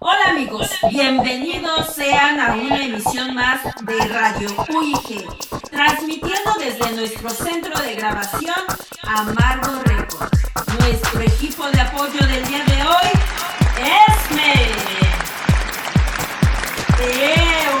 Hola 0.00 0.30
amigos, 0.30 0.68
bienvenidos 0.90 1.94
sean 1.94 2.40
a 2.40 2.54
una 2.54 2.82
emisión 2.82 3.36
más 3.36 3.60
de 3.82 4.08
Radio 4.08 4.48
UIG, 4.68 5.28
transmitiendo 5.70 6.52
desde 6.58 6.90
nuestro 6.96 7.30
centro 7.30 7.80
de 7.80 7.94
grabación 7.94 8.64
Amargo 9.04 9.80
Records. 9.84 10.40
Nuestro 10.80 11.20
equipo 11.20 11.70
de 11.70 11.80
apoyo 11.82 12.26
del 12.26 12.44
día 12.48 12.64
de 12.64 12.82
hoy 12.82 13.10
es 13.78 14.30
Me, 14.34 14.54
Eo, 16.98 17.79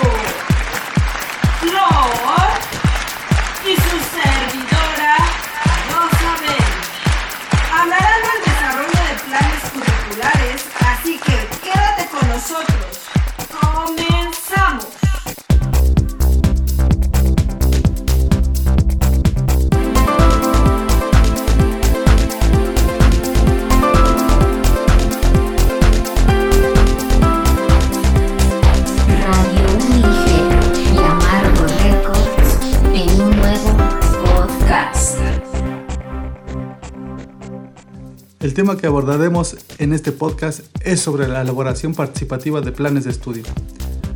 El 38.40 38.54
tema 38.54 38.78
que 38.78 38.86
abordaremos 38.86 39.58
en 39.76 39.92
este 39.92 40.12
podcast 40.12 40.60
es 40.80 41.00
sobre 41.00 41.28
la 41.28 41.42
elaboración 41.42 41.94
participativa 41.94 42.62
de 42.62 42.72
planes 42.72 43.04
de 43.04 43.10
estudio. 43.10 43.42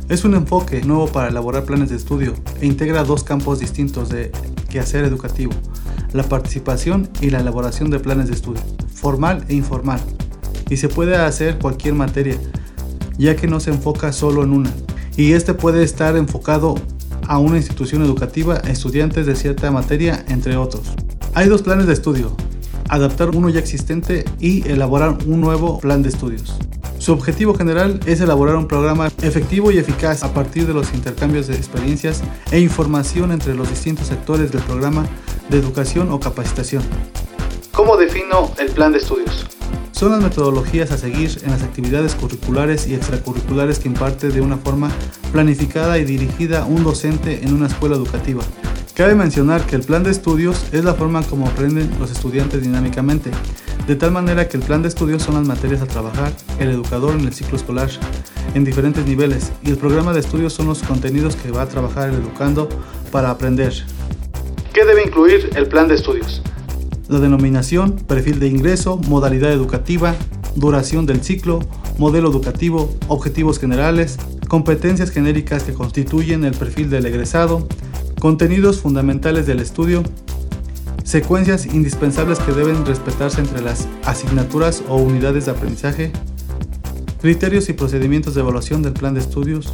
Es 0.09 0.25
un 0.25 0.33
enfoque 0.33 0.81
nuevo 0.81 1.05
para 1.05 1.27
elaborar 1.27 1.63
planes 1.63 1.91
de 1.91 1.97
estudio 1.97 2.33
e 2.59 2.65
integra 2.65 3.03
dos 3.03 3.23
campos 3.23 3.59
distintos 3.59 4.09
de 4.09 4.31
quehacer 4.67 5.05
educativo, 5.05 5.51
la 6.11 6.23
participación 6.23 7.07
y 7.21 7.29
la 7.29 7.39
elaboración 7.39 7.91
de 7.91 7.99
planes 7.99 8.29
de 8.29 8.33
estudio, 8.33 8.63
formal 8.91 9.45
e 9.47 9.53
informal, 9.53 10.01
y 10.71 10.77
se 10.77 10.89
puede 10.89 11.15
hacer 11.15 11.59
cualquier 11.59 11.93
materia, 11.93 12.35
ya 13.19 13.35
que 13.35 13.45
no 13.45 13.59
se 13.59 13.69
enfoca 13.69 14.11
solo 14.11 14.43
en 14.43 14.53
una, 14.53 14.73
y 15.15 15.33
este 15.33 15.53
puede 15.53 15.83
estar 15.83 16.17
enfocado 16.17 16.73
a 17.27 17.37
una 17.37 17.57
institución 17.57 18.01
educativa, 18.01 18.57
estudiantes 18.57 19.27
de 19.27 19.35
cierta 19.35 19.69
materia, 19.69 20.25
entre 20.29 20.57
otros. 20.57 20.95
Hay 21.35 21.47
dos 21.47 21.61
planes 21.61 21.85
de 21.85 21.93
estudio, 21.93 22.35
adaptar 22.89 23.29
uno 23.29 23.49
ya 23.49 23.59
existente 23.59 24.25
y 24.39 24.67
elaborar 24.67 25.17
un 25.25 25.41
nuevo 25.41 25.79
plan 25.79 26.03
de 26.03 26.09
estudios. 26.09 26.55
Su 26.97 27.13
objetivo 27.13 27.53
general 27.53 27.99
es 28.05 28.21
elaborar 28.21 28.55
un 28.55 28.67
programa 28.67 29.11
efectivo 29.21 29.71
y 29.71 29.77
eficaz 29.77 30.23
a 30.23 30.33
partir 30.33 30.65
de 30.65 30.73
los 30.73 30.93
intercambios 30.93 31.47
de 31.47 31.55
experiencias 31.55 32.23
e 32.51 32.59
información 32.59 33.31
entre 33.31 33.53
los 33.53 33.69
distintos 33.69 34.07
sectores 34.07 34.51
del 34.51 34.61
programa 34.63 35.05
de 35.49 35.59
educación 35.59 36.11
o 36.11 36.19
capacitación. 36.19 36.83
¿Cómo 37.71 37.97
defino 37.97 38.51
el 38.57 38.71
plan 38.71 38.91
de 38.91 38.99
estudios? 38.99 39.45
Son 39.91 40.11
las 40.11 40.21
metodologías 40.21 40.91
a 40.91 40.97
seguir 40.97 41.39
en 41.43 41.51
las 41.51 41.63
actividades 41.63 42.15
curriculares 42.15 42.87
y 42.87 42.95
extracurriculares 42.95 43.79
que 43.79 43.87
imparte 43.87 44.29
de 44.29 44.41
una 44.41 44.57
forma 44.57 44.91
planificada 45.31 45.97
y 45.97 46.05
dirigida 46.05 46.65
un 46.65 46.83
docente 46.83 47.41
en 47.43 47.53
una 47.53 47.67
escuela 47.67 47.95
educativa. 47.95 48.43
Cabe 48.95 49.13
mencionar 49.13 49.65
que 49.65 49.75
el 49.75 49.81
plan 49.81 50.03
de 50.03 50.11
estudios 50.11 50.67
es 50.71 50.85
la 50.85 50.93
forma 50.93 51.21
como 51.21 51.49
aprenden 51.49 51.91
los 51.99 52.11
estudiantes 52.11 52.61
dinámicamente, 52.61 53.29
de 53.85 53.95
tal 53.97 54.11
manera 54.13 54.47
que 54.47 54.55
el 54.55 54.63
plan 54.63 54.83
de 54.83 54.87
estudios 54.87 55.21
son 55.21 55.35
las 55.35 55.45
materias 55.45 55.81
a 55.81 55.85
trabajar, 55.85 56.31
el 56.59 56.69
educador 56.69 57.13
en 57.13 57.27
el 57.27 57.33
ciclo 57.33 57.57
escolar, 57.57 57.89
en 58.53 58.63
diferentes 58.63 59.05
niveles, 59.05 59.51
y 59.63 59.71
el 59.71 59.77
programa 59.77 60.13
de 60.13 60.21
estudios 60.21 60.53
son 60.53 60.67
los 60.67 60.81
contenidos 60.81 61.35
que 61.35 61.51
va 61.51 61.63
a 61.63 61.67
trabajar 61.67 62.07
el 62.07 62.15
educando 62.15 62.69
para 63.11 63.31
aprender. 63.31 63.73
¿Qué 64.73 64.85
debe 64.85 65.03
incluir 65.03 65.49
el 65.57 65.67
plan 65.67 65.89
de 65.89 65.95
estudios? 65.95 66.41
La 67.09 67.19
denominación, 67.19 67.97
perfil 67.97 68.39
de 68.39 68.47
ingreso, 68.47 68.95
modalidad 69.09 69.51
educativa, 69.51 70.15
duración 70.55 71.05
del 71.05 71.21
ciclo, 71.21 71.59
modelo 71.97 72.29
educativo, 72.29 72.95
objetivos 73.09 73.59
generales, 73.59 74.17
competencias 74.47 75.11
genéricas 75.11 75.63
que 75.63 75.73
constituyen 75.73 76.45
el 76.45 76.53
perfil 76.53 76.89
del 76.89 77.05
egresado, 77.07 77.67
contenidos 78.25 78.81
fundamentales 78.81 79.45
del 79.45 79.59
estudio, 79.59 80.01
secuencias 81.03 81.67
indispensables 81.67 82.39
que 82.39 82.53
deben 82.53 82.83
respetarse 82.83 83.39
entre 83.39 83.61
las 83.61 83.87
asignaturas 84.03 84.81
o 84.89 84.95
unidades 84.95 85.45
de 85.45 85.51
aprendizaje, 85.51 86.11
criterios 87.21 87.69
y 87.69 87.73
procedimientos 87.73 88.33
de 88.33 88.41
evaluación 88.41 88.81
del 88.81 88.93
plan 88.93 89.13
de 89.13 89.19
estudios. 89.19 89.71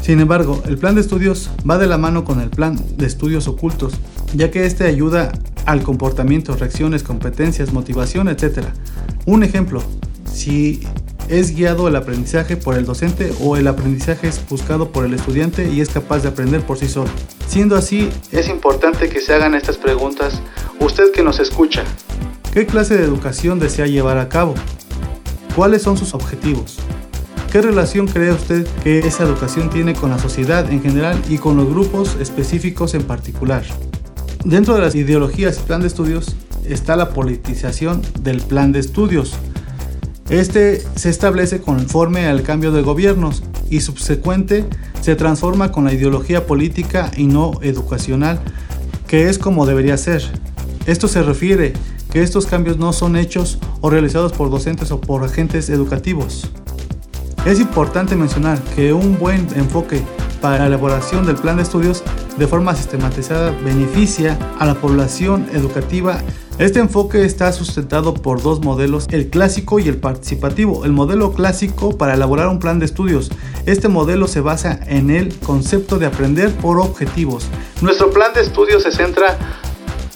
Sin 0.00 0.20
embargo, 0.20 0.62
el 0.66 0.78
plan 0.78 0.94
de 0.94 1.02
estudios 1.02 1.50
va 1.68 1.76
de 1.76 1.86
la 1.86 1.98
mano 1.98 2.24
con 2.24 2.40
el 2.40 2.48
plan 2.48 2.82
de 2.96 3.04
estudios 3.04 3.46
ocultos, 3.46 3.92
ya 4.34 4.50
que 4.50 4.64
este 4.64 4.86
ayuda 4.86 5.30
al 5.66 5.82
comportamiento, 5.82 6.56
reacciones, 6.56 7.02
competencias, 7.02 7.74
motivación, 7.74 8.28
etc. 8.28 8.68
Un 9.26 9.42
ejemplo, 9.42 9.82
si 10.32 10.80
es 11.28 11.54
guiado 11.54 11.88
el 11.88 11.96
aprendizaje 11.96 12.56
por 12.56 12.78
el 12.78 12.86
docente 12.86 13.34
o 13.42 13.58
el 13.58 13.68
aprendizaje 13.68 14.28
es 14.28 14.40
buscado 14.48 14.92
por 14.92 15.04
el 15.04 15.12
estudiante 15.12 15.70
y 15.70 15.82
es 15.82 15.90
capaz 15.90 16.20
de 16.20 16.28
aprender 16.28 16.62
por 16.62 16.78
sí 16.78 16.88
solo. 16.88 17.10
Siendo 17.50 17.74
así, 17.74 18.08
es 18.30 18.48
importante 18.48 19.08
que 19.08 19.20
se 19.20 19.34
hagan 19.34 19.56
estas 19.56 19.76
preguntas. 19.76 20.40
Usted 20.78 21.10
que 21.10 21.24
nos 21.24 21.40
escucha, 21.40 21.82
¿qué 22.52 22.64
clase 22.64 22.96
de 22.96 23.02
educación 23.02 23.58
desea 23.58 23.88
llevar 23.88 24.18
a 24.18 24.28
cabo? 24.28 24.54
¿Cuáles 25.56 25.82
son 25.82 25.96
sus 25.96 26.14
objetivos? 26.14 26.78
¿Qué 27.50 27.60
relación 27.60 28.06
cree 28.06 28.30
usted 28.30 28.68
que 28.84 29.00
esa 29.00 29.24
educación 29.24 29.68
tiene 29.68 29.94
con 29.94 30.10
la 30.10 30.20
sociedad 30.20 30.70
en 30.70 30.80
general 30.80 31.20
y 31.28 31.38
con 31.38 31.56
los 31.56 31.68
grupos 31.68 32.16
específicos 32.20 32.94
en 32.94 33.02
particular? 33.02 33.64
Dentro 34.44 34.76
de 34.76 34.82
las 34.82 34.94
ideologías 34.94 35.58
y 35.58 35.66
plan 35.66 35.80
de 35.80 35.88
estudios 35.88 36.36
está 36.68 36.94
la 36.94 37.10
politización 37.10 38.00
del 38.20 38.42
plan 38.42 38.70
de 38.70 38.78
estudios. 38.78 39.34
Este 40.28 40.80
se 40.94 41.10
establece 41.10 41.60
conforme 41.60 42.28
al 42.28 42.44
cambio 42.44 42.70
de 42.70 42.82
gobiernos 42.82 43.42
y 43.70 43.80
subsecuente 43.80 44.66
se 45.00 45.16
transforma 45.16 45.72
con 45.72 45.84
la 45.84 45.94
ideología 45.94 46.46
política 46.46 47.10
y 47.16 47.26
no 47.26 47.52
educacional, 47.62 48.40
que 49.06 49.28
es 49.28 49.38
como 49.38 49.64
debería 49.64 49.96
ser. 49.96 50.22
Esto 50.86 51.08
se 51.08 51.22
refiere 51.22 51.72
que 52.10 52.22
estos 52.22 52.46
cambios 52.46 52.76
no 52.76 52.92
son 52.92 53.16
hechos 53.16 53.58
o 53.80 53.88
realizados 53.88 54.32
por 54.32 54.50
docentes 54.50 54.90
o 54.90 55.00
por 55.00 55.24
agentes 55.24 55.70
educativos. 55.70 56.50
Es 57.46 57.60
importante 57.60 58.16
mencionar 58.16 58.60
que 58.74 58.92
un 58.92 59.18
buen 59.18 59.46
enfoque 59.56 60.02
para 60.40 60.58
la 60.58 60.66
elaboración 60.66 61.24
del 61.24 61.36
plan 61.36 61.56
de 61.56 61.62
estudios 61.62 62.02
de 62.38 62.46
forma 62.46 62.74
sistematizada 62.74 63.50
beneficia 63.64 64.38
a 64.58 64.66
la 64.66 64.74
población 64.74 65.46
educativa. 65.52 66.20
Este 66.60 66.78
enfoque 66.78 67.24
está 67.24 67.50
sustentado 67.52 68.12
por 68.12 68.42
dos 68.42 68.62
modelos, 68.62 69.06
el 69.12 69.30
clásico 69.30 69.78
y 69.78 69.88
el 69.88 69.96
participativo. 69.96 70.84
El 70.84 70.92
modelo 70.92 71.32
clásico 71.32 71.96
para 71.96 72.12
elaborar 72.12 72.48
un 72.48 72.58
plan 72.58 72.78
de 72.78 72.84
estudios. 72.84 73.30
Este 73.64 73.88
modelo 73.88 74.28
se 74.28 74.42
basa 74.42 74.78
en 74.86 75.08
el 75.08 75.34
concepto 75.38 75.98
de 75.98 76.04
aprender 76.04 76.52
por 76.52 76.78
objetivos. 76.78 77.46
Nuestro 77.80 78.10
plan 78.10 78.34
de 78.34 78.42
estudios 78.42 78.82
se 78.82 78.92
centra 78.92 79.38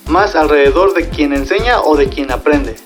más 0.07 0.37
alrededor 0.37 0.93
de 0.93 1.09
quien 1.09 1.33
enseña 1.33 1.81
o 1.81 1.97
de 1.97 2.11
quien 2.11 2.31
aprende. 2.31 2.77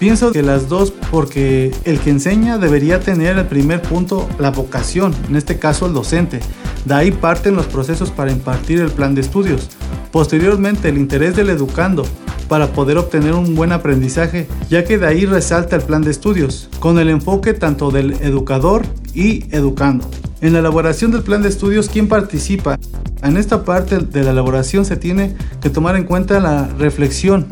Pienso 0.00 0.32
que 0.32 0.42
las 0.42 0.68
dos 0.68 0.92
porque 1.12 1.72
el 1.84 2.00
que 2.00 2.10
enseña 2.10 2.58
debería 2.58 2.98
tener 2.98 3.38
el 3.38 3.46
primer 3.46 3.82
punto 3.82 4.28
la 4.40 4.50
vocación, 4.50 5.14
en 5.28 5.36
este 5.36 5.60
caso 5.60 5.86
el 5.86 5.92
docente. 5.92 6.40
De 6.84 6.94
ahí 6.94 7.12
parten 7.12 7.54
los 7.54 7.66
procesos 7.66 8.10
para 8.10 8.32
impartir 8.32 8.80
el 8.80 8.90
plan 8.90 9.14
de 9.14 9.20
estudios. 9.20 9.68
Posteriormente 10.10 10.88
el 10.88 10.98
interés 10.98 11.36
del 11.36 11.50
educando 11.50 12.04
para 12.48 12.68
poder 12.68 12.98
obtener 12.98 13.34
un 13.34 13.54
buen 13.54 13.72
aprendizaje, 13.72 14.46
ya 14.70 14.84
que 14.84 14.98
de 14.98 15.06
ahí 15.06 15.26
resalta 15.26 15.76
el 15.76 15.82
plan 15.82 16.02
de 16.02 16.10
estudios, 16.10 16.68
con 16.78 16.98
el 16.98 17.08
enfoque 17.08 17.54
tanto 17.54 17.90
del 17.90 18.12
educador 18.22 18.82
y 19.14 19.44
educando. 19.54 20.08
En 20.40 20.52
la 20.52 20.58
elaboración 20.58 21.10
del 21.10 21.22
plan 21.22 21.42
de 21.42 21.48
estudios, 21.48 21.88
¿quién 21.88 22.08
participa? 22.08 22.78
En 23.22 23.36
esta 23.36 23.64
parte 23.64 23.98
de 23.98 24.22
la 24.22 24.30
elaboración 24.30 24.84
se 24.84 24.96
tiene 24.96 25.34
que 25.60 25.70
tomar 25.70 25.96
en 25.96 26.04
cuenta 26.04 26.38
la 26.40 26.68
reflexión 26.78 27.46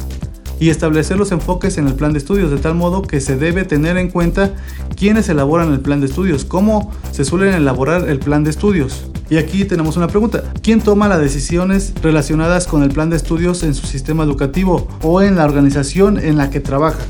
y 0.60 0.70
establecer 0.70 1.16
los 1.16 1.32
enfoques 1.32 1.78
en 1.78 1.86
el 1.86 1.94
plan 1.94 2.12
de 2.12 2.18
estudios, 2.18 2.50
de 2.50 2.58
tal 2.58 2.74
modo 2.74 3.02
que 3.02 3.20
se 3.20 3.36
debe 3.36 3.64
tener 3.64 3.96
en 3.96 4.10
cuenta 4.10 4.54
quiénes 4.96 5.28
elaboran 5.28 5.72
el 5.72 5.80
plan 5.80 6.00
de 6.00 6.06
estudios, 6.06 6.44
cómo 6.44 6.92
se 7.12 7.24
suelen 7.24 7.54
elaborar 7.54 8.08
el 8.08 8.18
plan 8.18 8.44
de 8.44 8.50
estudios. 8.50 9.06
Y 9.30 9.36
aquí 9.36 9.64
tenemos 9.64 9.96
una 9.96 10.06
pregunta. 10.06 10.52
¿Quién 10.62 10.80
toma 10.80 11.08
las 11.08 11.20
decisiones 11.20 11.94
relacionadas 12.02 12.66
con 12.66 12.82
el 12.82 12.90
plan 12.90 13.10
de 13.10 13.16
estudios 13.16 13.62
en 13.62 13.74
su 13.74 13.86
sistema 13.86 14.22
educativo 14.22 14.86
o 15.02 15.22
en 15.22 15.36
la 15.36 15.44
organización 15.44 16.18
en 16.18 16.36
la 16.36 16.50
que 16.50 16.60
trabaja? 16.60 17.00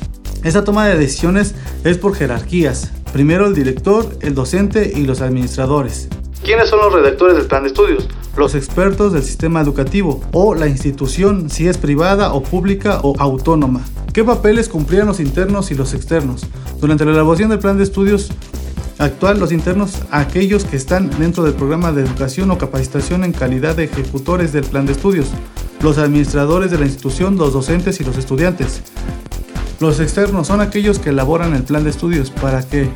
Esa 0.44 0.62
toma 0.62 0.86
de 0.86 0.96
decisiones 0.96 1.54
es 1.84 1.98
por 1.98 2.14
jerarquías. 2.14 2.92
Primero 3.12 3.46
el 3.46 3.54
director, 3.54 4.06
el 4.20 4.34
docente 4.34 4.92
y 4.94 5.06
los 5.06 5.20
administradores. 5.22 6.08
¿Quiénes 6.44 6.68
son 6.68 6.80
los 6.80 6.92
redactores 6.92 7.36
del 7.36 7.46
plan 7.46 7.62
de 7.62 7.68
estudios? 7.68 8.08
Los 8.36 8.56
expertos 8.56 9.12
del 9.12 9.22
sistema 9.22 9.60
educativo 9.60 10.20
o 10.32 10.54
la 10.54 10.66
institución, 10.66 11.50
si 11.50 11.68
es 11.68 11.78
privada 11.78 12.32
o 12.32 12.42
pública 12.42 13.00
o 13.02 13.14
autónoma. 13.18 13.80
¿Qué 14.12 14.24
papeles 14.24 14.68
cumplían 14.68 15.06
los 15.06 15.20
internos 15.20 15.70
y 15.70 15.74
los 15.74 15.94
externos? 15.94 16.46
Durante 16.80 17.04
la 17.04 17.12
elaboración 17.12 17.50
del 17.50 17.60
plan 17.60 17.76
de 17.76 17.84
estudios 17.84 18.30
actual, 18.98 19.38
los 19.38 19.52
internos, 19.52 20.02
aquellos 20.10 20.64
que 20.64 20.76
están 20.76 21.10
dentro 21.18 21.44
del 21.44 21.54
programa 21.54 21.92
de 21.92 22.02
educación 22.02 22.50
o 22.50 22.58
capacitación 22.58 23.22
en 23.22 23.32
calidad 23.32 23.76
de 23.76 23.84
ejecutores 23.84 24.52
del 24.52 24.64
plan 24.64 24.86
de 24.86 24.92
estudios, 24.92 25.28
los 25.80 25.98
administradores 25.98 26.70
de 26.70 26.78
la 26.78 26.86
institución, 26.86 27.36
los 27.36 27.52
docentes 27.52 28.00
y 28.00 28.04
los 28.04 28.16
estudiantes. 28.16 28.82
Los 29.80 30.00
externos 30.00 30.46
son 30.46 30.60
aquellos 30.60 30.98
que 30.98 31.10
elaboran 31.10 31.54
el 31.54 31.62
plan 31.62 31.84
de 31.84 31.90
estudios 31.90 32.30
para 32.30 32.62
que 32.62 32.88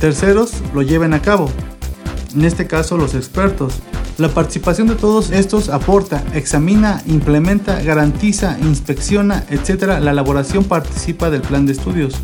terceros 0.00 0.52
lo 0.74 0.82
lleven 0.82 1.14
a 1.14 1.22
cabo. 1.22 1.50
En 2.34 2.44
este 2.44 2.66
caso, 2.66 2.96
los 2.96 3.14
expertos. 3.14 3.80
La 4.18 4.28
participación 4.28 4.88
de 4.88 4.96
todos 4.96 5.30
estos 5.30 5.68
aporta, 5.68 6.24
examina, 6.34 7.00
implementa, 7.06 7.80
garantiza, 7.80 8.58
inspecciona, 8.58 9.44
etc. 9.48 10.00
La 10.00 10.10
elaboración 10.10 10.64
participa 10.64 11.30
del 11.30 11.40
plan 11.40 11.66
de 11.66 11.72
estudios. 11.72 12.16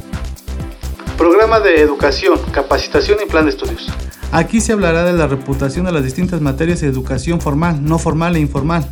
Programa 1.16 1.60
de 1.60 1.80
educación, 1.80 2.40
capacitación 2.50 3.18
y 3.24 3.30
plan 3.30 3.44
de 3.44 3.52
estudios. 3.52 3.92
Aquí 4.32 4.60
se 4.60 4.72
hablará 4.72 5.04
de 5.04 5.12
la 5.12 5.28
reputación 5.28 5.86
de 5.86 5.92
las 5.92 6.02
distintas 6.02 6.40
materias 6.40 6.80
de 6.80 6.88
educación 6.88 7.40
formal, 7.40 7.84
no 7.84 8.00
formal 8.00 8.34
e 8.34 8.40
informal. 8.40 8.84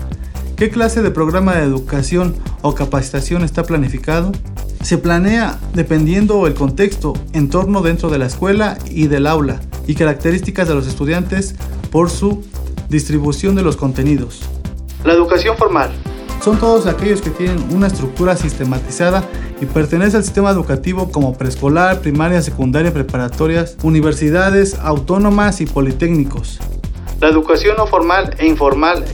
¿Qué 0.55 0.71
clase 0.71 1.03
de 1.03 1.11
programa 1.11 1.57
de 1.57 1.65
educación 1.65 2.37
o 2.61 2.77
capacitación 2.77 3.43
está 3.43 3.65
planificado? 3.65 4.31
Se 4.81 4.97
planea 4.97 5.59
dependiendo 5.75 6.47
el 6.47 6.55
contexto, 6.55 7.15
entorno 7.33 7.83
dentro 7.83 8.11
de 8.11 8.19
la 8.19 8.27
escuela 8.27 8.79
y 8.89 9.09
del 9.09 9.27
aula 9.27 9.61
y 9.89 9.97
características 9.97 10.69
de 10.69 10.75
los 10.77 10.87
estudiantes 10.87 11.57
por 11.91 12.09
su 12.09 12.45
distribución 12.93 13.57
de 13.57 13.63
los 13.63 13.77
contenidos. 13.77 14.43
La 15.03 15.15
educación 15.15 15.57
formal. 15.57 15.91
Son 16.45 16.59
todos 16.59 16.87
aquellos 16.87 17.23
que 17.23 17.31
tienen 17.31 17.65
una 17.75 17.87
estructura 17.87 18.37
sistematizada 18.37 19.25
y 19.61 19.67
pertenece 19.67 20.17
al 20.17 20.25
sistema 20.25 20.51
educativo 20.51 21.11
como 21.11 21.37
preescolar, 21.37 22.01
primaria, 22.01 22.43
secundaria, 22.43 22.93
preparatorias, 22.93 23.77
universidades, 23.83 24.79
autónomas 24.81 25.61
y 25.61 25.67
politécnicos. 25.67 26.59
La 27.21 27.29
educación 27.29 27.77
no 27.77 27.87
formal 27.87 28.35
e 28.39 28.47
informal 28.47 29.05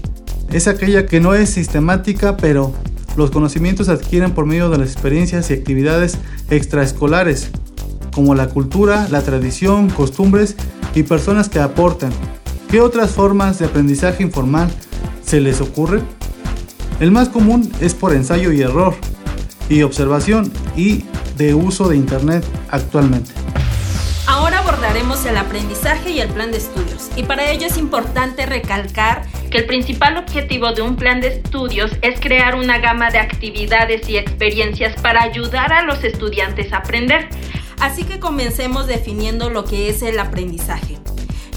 es 0.50 0.66
aquella 0.66 1.06
que 1.06 1.20
no 1.20 1.34
es 1.34 1.50
sistemática, 1.50 2.36
pero 2.36 2.72
los 3.16 3.30
conocimientos 3.30 3.86
se 3.86 3.92
adquieren 3.92 4.32
por 4.32 4.46
medio 4.46 4.70
de 4.70 4.78
las 4.78 4.90
experiencias 4.92 5.50
y 5.50 5.54
actividades 5.54 6.18
extraescolares, 6.50 7.50
como 8.14 8.34
la 8.34 8.48
cultura, 8.48 9.06
la 9.10 9.22
tradición, 9.22 9.90
costumbres 9.90 10.56
y 10.94 11.02
personas 11.02 11.48
que 11.48 11.60
aportan, 11.60 12.10
¿Qué 12.70 12.82
otras 12.82 13.12
formas 13.12 13.58
de 13.58 13.64
aprendizaje 13.64 14.22
informal 14.22 14.70
se 15.24 15.40
les 15.40 15.62
ocurre? 15.62 16.02
El 17.00 17.10
más 17.10 17.30
común 17.30 17.72
es 17.80 17.94
por 17.94 18.12
ensayo 18.12 18.52
y 18.52 18.60
error, 18.60 18.94
y 19.70 19.80
observación 19.80 20.52
y 20.76 21.04
de 21.38 21.54
uso 21.54 21.88
de 21.88 21.96
Internet 21.96 22.44
actualmente. 22.70 23.30
Ahora 24.26 24.58
abordaremos 24.58 25.24
el 25.24 25.38
aprendizaje 25.38 26.10
y 26.10 26.20
el 26.20 26.28
plan 26.28 26.50
de 26.50 26.58
estudios, 26.58 27.08
y 27.16 27.22
para 27.22 27.50
ello 27.50 27.66
es 27.66 27.78
importante 27.78 28.44
recalcar 28.44 29.22
que 29.50 29.56
el 29.56 29.66
principal 29.66 30.18
objetivo 30.18 30.72
de 30.72 30.82
un 30.82 30.96
plan 30.96 31.22
de 31.22 31.28
estudios 31.28 31.92
es 32.02 32.20
crear 32.20 32.54
una 32.54 32.80
gama 32.80 33.10
de 33.10 33.18
actividades 33.18 34.06
y 34.10 34.18
experiencias 34.18 35.00
para 35.00 35.22
ayudar 35.22 35.72
a 35.72 35.84
los 35.84 36.04
estudiantes 36.04 36.74
a 36.74 36.78
aprender. 36.78 37.30
Así 37.80 38.04
que 38.04 38.18
comencemos 38.18 38.86
definiendo 38.86 39.48
lo 39.48 39.64
que 39.64 39.88
es 39.88 40.02
el 40.02 40.18
aprendizaje. 40.18 40.97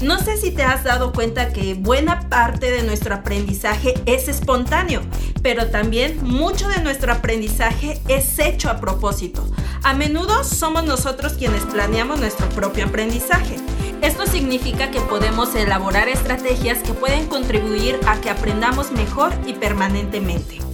No 0.02 0.18
sé 0.18 0.36
si 0.36 0.50
te 0.50 0.64
has 0.64 0.82
dado 0.82 1.12
cuenta 1.12 1.52
que 1.52 1.74
buena 1.74 2.28
parte 2.28 2.72
de 2.72 2.82
nuestro 2.82 3.14
aprendizaje 3.14 3.94
es 4.04 4.26
espontáneo, 4.26 5.00
pero 5.42 5.68
también 5.68 6.18
mucho 6.24 6.68
de 6.68 6.82
nuestro 6.82 7.12
aprendizaje 7.12 8.00
es 8.08 8.36
hecho 8.40 8.68
a 8.68 8.80
propósito. 8.80 9.48
A 9.84 9.94
menudo 9.94 10.42
somos 10.42 10.82
nosotros 10.84 11.34
quienes 11.34 11.62
planeamos 11.66 12.18
nuestro 12.18 12.48
propio 12.48 12.86
aprendizaje. 12.86 13.56
Esto 14.02 14.26
significa 14.26 14.90
que 14.90 15.00
podemos 15.00 15.54
elaborar 15.54 16.08
estrategias 16.08 16.80
que 16.80 16.94
pueden 16.94 17.28
contribuir 17.28 18.00
a 18.08 18.20
que 18.20 18.30
aprendamos 18.30 18.90
mejor 18.90 19.32
y 19.46 19.52
permanentemente. 19.52 20.71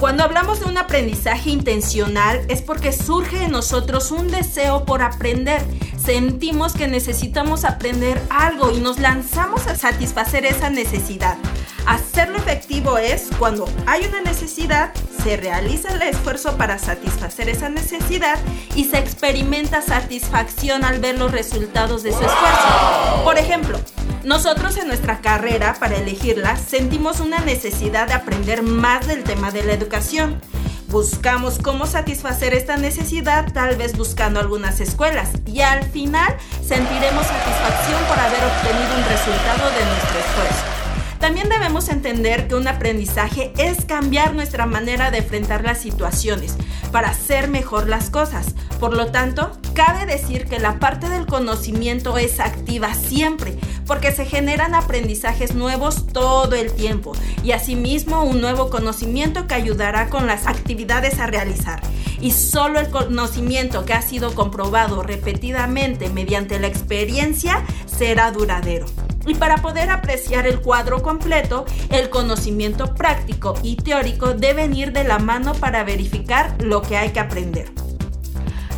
Cuando 0.00 0.24
hablamos 0.24 0.60
de 0.60 0.66
un 0.66 0.76
aprendizaje 0.76 1.50
intencional 1.50 2.44
es 2.48 2.62
porque 2.62 2.92
surge 2.92 3.44
en 3.44 3.52
nosotros 3.52 4.10
un 4.10 4.28
deseo 4.28 4.84
por 4.84 5.02
aprender. 5.02 5.62
Sentimos 5.96 6.74
que 6.74 6.88
necesitamos 6.88 7.64
aprender 7.64 8.20
algo 8.28 8.70
y 8.70 8.80
nos 8.80 8.98
lanzamos 8.98 9.66
a 9.66 9.76
satisfacer 9.76 10.44
esa 10.44 10.68
necesidad. 10.68 11.38
Hacerlo 11.86 12.38
efectivo 12.38 12.98
es 12.98 13.28
cuando 13.38 13.66
hay 13.86 14.06
una 14.06 14.20
necesidad, 14.20 14.92
se 15.22 15.36
realiza 15.36 15.94
el 15.94 16.02
esfuerzo 16.02 16.56
para 16.56 16.78
satisfacer 16.78 17.48
esa 17.48 17.68
necesidad 17.68 18.38
y 18.74 18.84
se 18.84 18.98
experimenta 18.98 19.80
satisfacción 19.80 20.84
al 20.84 20.98
ver 20.98 21.18
los 21.18 21.30
resultados 21.30 22.02
de 22.02 22.12
su 22.12 22.20
esfuerzo. 22.20 23.22
Por 23.22 23.38
ejemplo, 23.38 23.78
nosotros 24.24 24.76
en 24.78 24.88
nuestra 24.88 25.20
carrera, 25.20 25.76
para 25.78 25.96
elegirla, 25.96 26.56
sentimos 26.56 27.20
una 27.20 27.40
necesidad 27.40 28.06
de 28.06 28.14
aprender 28.14 28.62
más 28.62 29.06
del 29.06 29.22
tema 29.22 29.50
de 29.50 29.62
la 29.64 29.72
educación. 29.72 30.40
Buscamos 30.88 31.58
cómo 31.58 31.86
satisfacer 31.86 32.54
esta 32.54 32.76
necesidad, 32.76 33.52
tal 33.52 33.76
vez 33.76 33.96
buscando 33.96 34.40
algunas 34.40 34.80
escuelas, 34.80 35.30
y 35.46 35.60
al 35.60 35.84
final 35.84 36.36
sentiremos 36.66 37.26
satisfacción 37.26 38.02
por 38.08 38.18
haber 38.18 38.44
obtenido 38.44 38.96
un 38.96 39.04
resultado 39.04 39.70
de 39.70 39.84
nuestro 39.84 40.18
esfuerzo. 40.18 40.84
También 41.24 41.48
debemos 41.48 41.88
entender 41.88 42.48
que 42.48 42.54
un 42.54 42.68
aprendizaje 42.68 43.52
es 43.56 43.86
cambiar 43.86 44.34
nuestra 44.34 44.66
manera 44.66 45.10
de 45.10 45.18
enfrentar 45.18 45.64
las 45.64 45.80
situaciones 45.80 46.54
para 46.92 47.08
hacer 47.08 47.48
mejor 47.48 47.88
las 47.88 48.10
cosas. 48.10 48.54
Por 48.78 48.94
lo 48.94 49.06
tanto, 49.06 49.58
cabe 49.74 50.04
decir 50.04 50.44
que 50.44 50.58
la 50.58 50.78
parte 50.78 51.08
del 51.08 51.24
conocimiento 51.24 52.18
es 52.18 52.40
activa 52.40 52.92
siempre, 52.92 53.58
porque 53.86 54.12
se 54.12 54.24
generan 54.24 54.74
aprendizajes 54.74 55.54
nuevos 55.54 56.06
todo 56.06 56.54
el 56.54 56.72
tiempo 56.72 57.12
y 57.42 57.52
asimismo 57.52 58.24
un 58.24 58.40
nuevo 58.40 58.70
conocimiento 58.70 59.46
que 59.46 59.54
ayudará 59.54 60.08
con 60.08 60.26
las 60.26 60.46
actividades 60.46 61.18
a 61.20 61.26
realizar. 61.26 61.80
Y 62.20 62.30
solo 62.30 62.80
el 62.80 62.90
conocimiento 62.90 63.84
que 63.84 63.92
ha 63.92 64.02
sido 64.02 64.34
comprobado 64.34 65.02
repetidamente 65.02 66.08
mediante 66.08 66.58
la 66.58 66.66
experiencia 66.68 67.64
será 67.86 68.30
duradero. 68.30 68.86
Y 69.26 69.34
para 69.34 69.56
poder 69.56 69.90
apreciar 69.90 70.46
el 70.46 70.60
cuadro 70.60 71.02
completo, 71.02 71.64
el 71.90 72.10
conocimiento 72.10 72.94
práctico 72.94 73.54
y 73.62 73.76
teórico 73.76 74.34
deben 74.34 74.74
ir 74.74 74.92
de 74.92 75.04
la 75.04 75.18
mano 75.18 75.54
para 75.54 75.82
verificar 75.84 76.56
lo 76.62 76.82
que 76.82 76.96
hay 76.96 77.10
que 77.10 77.20
aprender. 77.20 77.72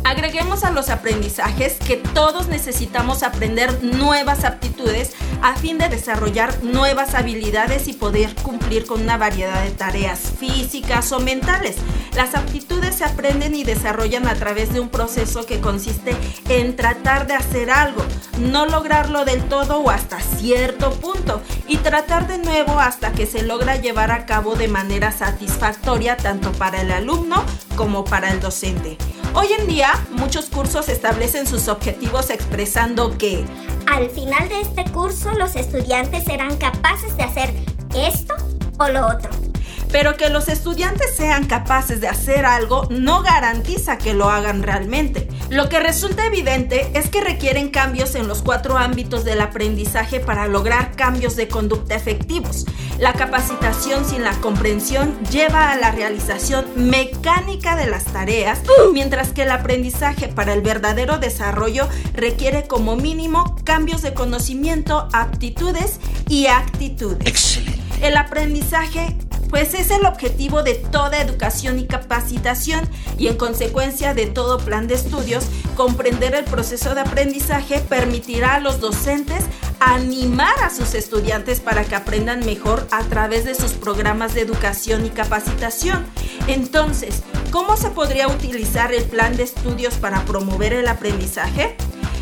Agreguemos 0.07 0.63
a 0.63 0.71
los 0.71 0.89
aprendizajes 0.89 1.73
que 1.85 1.97
todos 1.97 2.47
necesitamos 2.47 3.23
aprender 3.23 3.83
nuevas 3.83 4.45
aptitudes 4.45 5.11
a 5.41 5.57
fin 5.57 5.77
de 5.77 5.89
desarrollar 5.89 6.63
nuevas 6.63 7.13
habilidades 7.13 7.89
y 7.89 7.93
poder 7.93 8.33
cumplir 8.35 8.85
con 8.85 9.01
una 9.01 9.17
variedad 9.17 9.61
de 9.61 9.71
tareas 9.71 10.21
físicas 10.39 11.11
o 11.11 11.19
mentales. 11.19 11.75
Las 12.15 12.35
aptitudes 12.35 12.95
se 12.95 13.03
aprenden 13.03 13.53
y 13.53 13.65
desarrollan 13.65 14.27
a 14.27 14.35
través 14.35 14.71
de 14.71 14.79
un 14.79 14.87
proceso 14.87 15.45
que 15.45 15.59
consiste 15.59 16.15
en 16.47 16.77
tratar 16.77 17.27
de 17.27 17.33
hacer 17.33 17.69
algo, 17.69 18.01
no 18.39 18.65
lograrlo 18.65 19.25
del 19.25 19.43
todo 19.49 19.79
o 19.79 19.89
hasta 19.89 20.21
cierto 20.21 20.91
punto 20.91 21.41
y 21.67 21.79
tratar 21.79 22.27
de 22.27 22.37
nuevo 22.37 22.79
hasta 22.79 23.11
que 23.11 23.25
se 23.25 23.43
logra 23.43 23.75
llevar 23.75 24.11
a 24.11 24.25
cabo 24.25 24.55
de 24.55 24.69
manera 24.69 25.11
satisfactoria 25.11 26.15
tanto 26.15 26.53
para 26.53 26.79
el 26.79 26.93
alumno 26.93 27.43
como 27.75 28.05
para 28.05 28.31
el 28.31 28.39
docente. 28.39 28.97
Hoy 29.33 29.47
en 29.59 29.67
día, 29.67 29.89
muchos 30.11 30.45
cursos 30.49 30.89
establecen 30.89 31.47
sus 31.47 31.67
objetivos 31.67 32.29
expresando 32.29 33.17
que 33.17 33.45
al 33.85 34.09
final 34.09 34.49
de 34.49 34.61
este 34.61 34.85
curso 34.91 35.31
los 35.33 35.55
estudiantes 35.55 36.23
serán 36.23 36.57
capaces 36.57 37.15
de 37.15 37.23
hacer 37.23 37.53
esto 37.95 38.35
o 38.79 38.87
lo 38.87 39.07
otro. 39.07 39.46
Pero 39.91 40.17
que 40.17 40.29
los 40.29 40.47
estudiantes 40.47 41.15
sean 41.15 41.45
capaces 41.45 42.01
de 42.01 42.07
hacer 42.07 42.45
algo 42.45 42.87
no 42.89 43.21
garantiza 43.21 43.97
que 43.97 44.13
lo 44.13 44.29
hagan 44.29 44.63
realmente. 44.63 45.27
Lo 45.49 45.69
que 45.69 45.79
resulta 45.79 46.25
evidente 46.25 46.91
es 46.93 47.09
que 47.09 47.21
requieren 47.21 47.69
cambios 47.69 48.15
en 48.15 48.27
los 48.27 48.41
cuatro 48.41 48.77
ámbitos 48.77 49.23
del 49.23 49.41
aprendizaje 49.41 50.19
para 50.19 50.47
lograr 50.47 50.95
cambios 50.95 51.35
de 51.35 51.47
conducta 51.47 51.95
efectivos. 51.95 52.65
La 52.99 53.13
capacitación 53.13 54.03
sin 54.05 54.23
la 54.23 54.33
comprensión 54.41 55.17
lleva 55.31 55.71
a 55.71 55.77
la 55.77 55.91
realización 55.91 56.65
mecánica 56.75 57.75
de 57.75 57.87
las 57.87 58.05
tareas, 58.05 58.59
mientras 58.91 59.33
que 59.33 59.43
el 59.43 59.51
aprendizaje 59.51 60.27
para 60.27 60.53
el 60.53 60.61
verdadero 60.61 61.17
desarrollo 61.17 61.87
requiere 62.13 62.67
como 62.67 62.95
mínimo 62.95 63.55
cambios 63.63 64.01
de 64.01 64.13
conocimiento, 64.13 65.07
aptitudes 65.13 65.99
y 66.27 66.47
actitudes. 66.47 67.25
Excelente. 67.25 67.77
El 68.01 68.17
aprendizaje 68.17 69.15
pues 69.49 69.73
es 69.73 69.91
el 69.91 70.05
objetivo 70.05 70.63
de 70.63 70.75
toda 70.75 71.21
educación 71.21 71.79
y 71.79 71.85
capacitación 71.85 72.87
y 73.17 73.27
en 73.27 73.37
consecuencia 73.37 74.13
de 74.13 74.27
todo 74.27 74.57
plan 74.57 74.87
de 74.87 74.95
estudios, 74.95 75.45
comprender 75.75 76.35
el 76.35 76.45
proceso 76.45 76.95
de 76.95 77.01
aprendizaje 77.01 77.79
permitirá 77.79 78.55
a 78.55 78.59
los 78.59 78.79
docentes 78.79 79.43
animar 79.79 80.55
a 80.63 80.69
sus 80.69 80.95
estudiantes 80.95 81.59
para 81.59 81.83
que 81.83 81.95
aprendan 81.95 82.45
mejor 82.45 82.87
a 82.91 83.03
través 83.03 83.45
de 83.45 83.53
sus 83.53 83.73
programas 83.73 84.33
de 84.33 84.41
educación 84.41 85.05
y 85.05 85.09
capacitación. 85.09 86.05
Entonces, 86.47 87.21
¿Cómo 87.51 87.77
se 87.77 87.89
podría 87.89 88.27
utilizar 88.27 88.93
el 88.93 89.05
plan 89.05 89.37
de 89.37 89.43
estudios 89.43 89.95
para 89.95 90.25
promover 90.25 90.73
el 90.73 90.87
aprendizaje? 90.87 91.77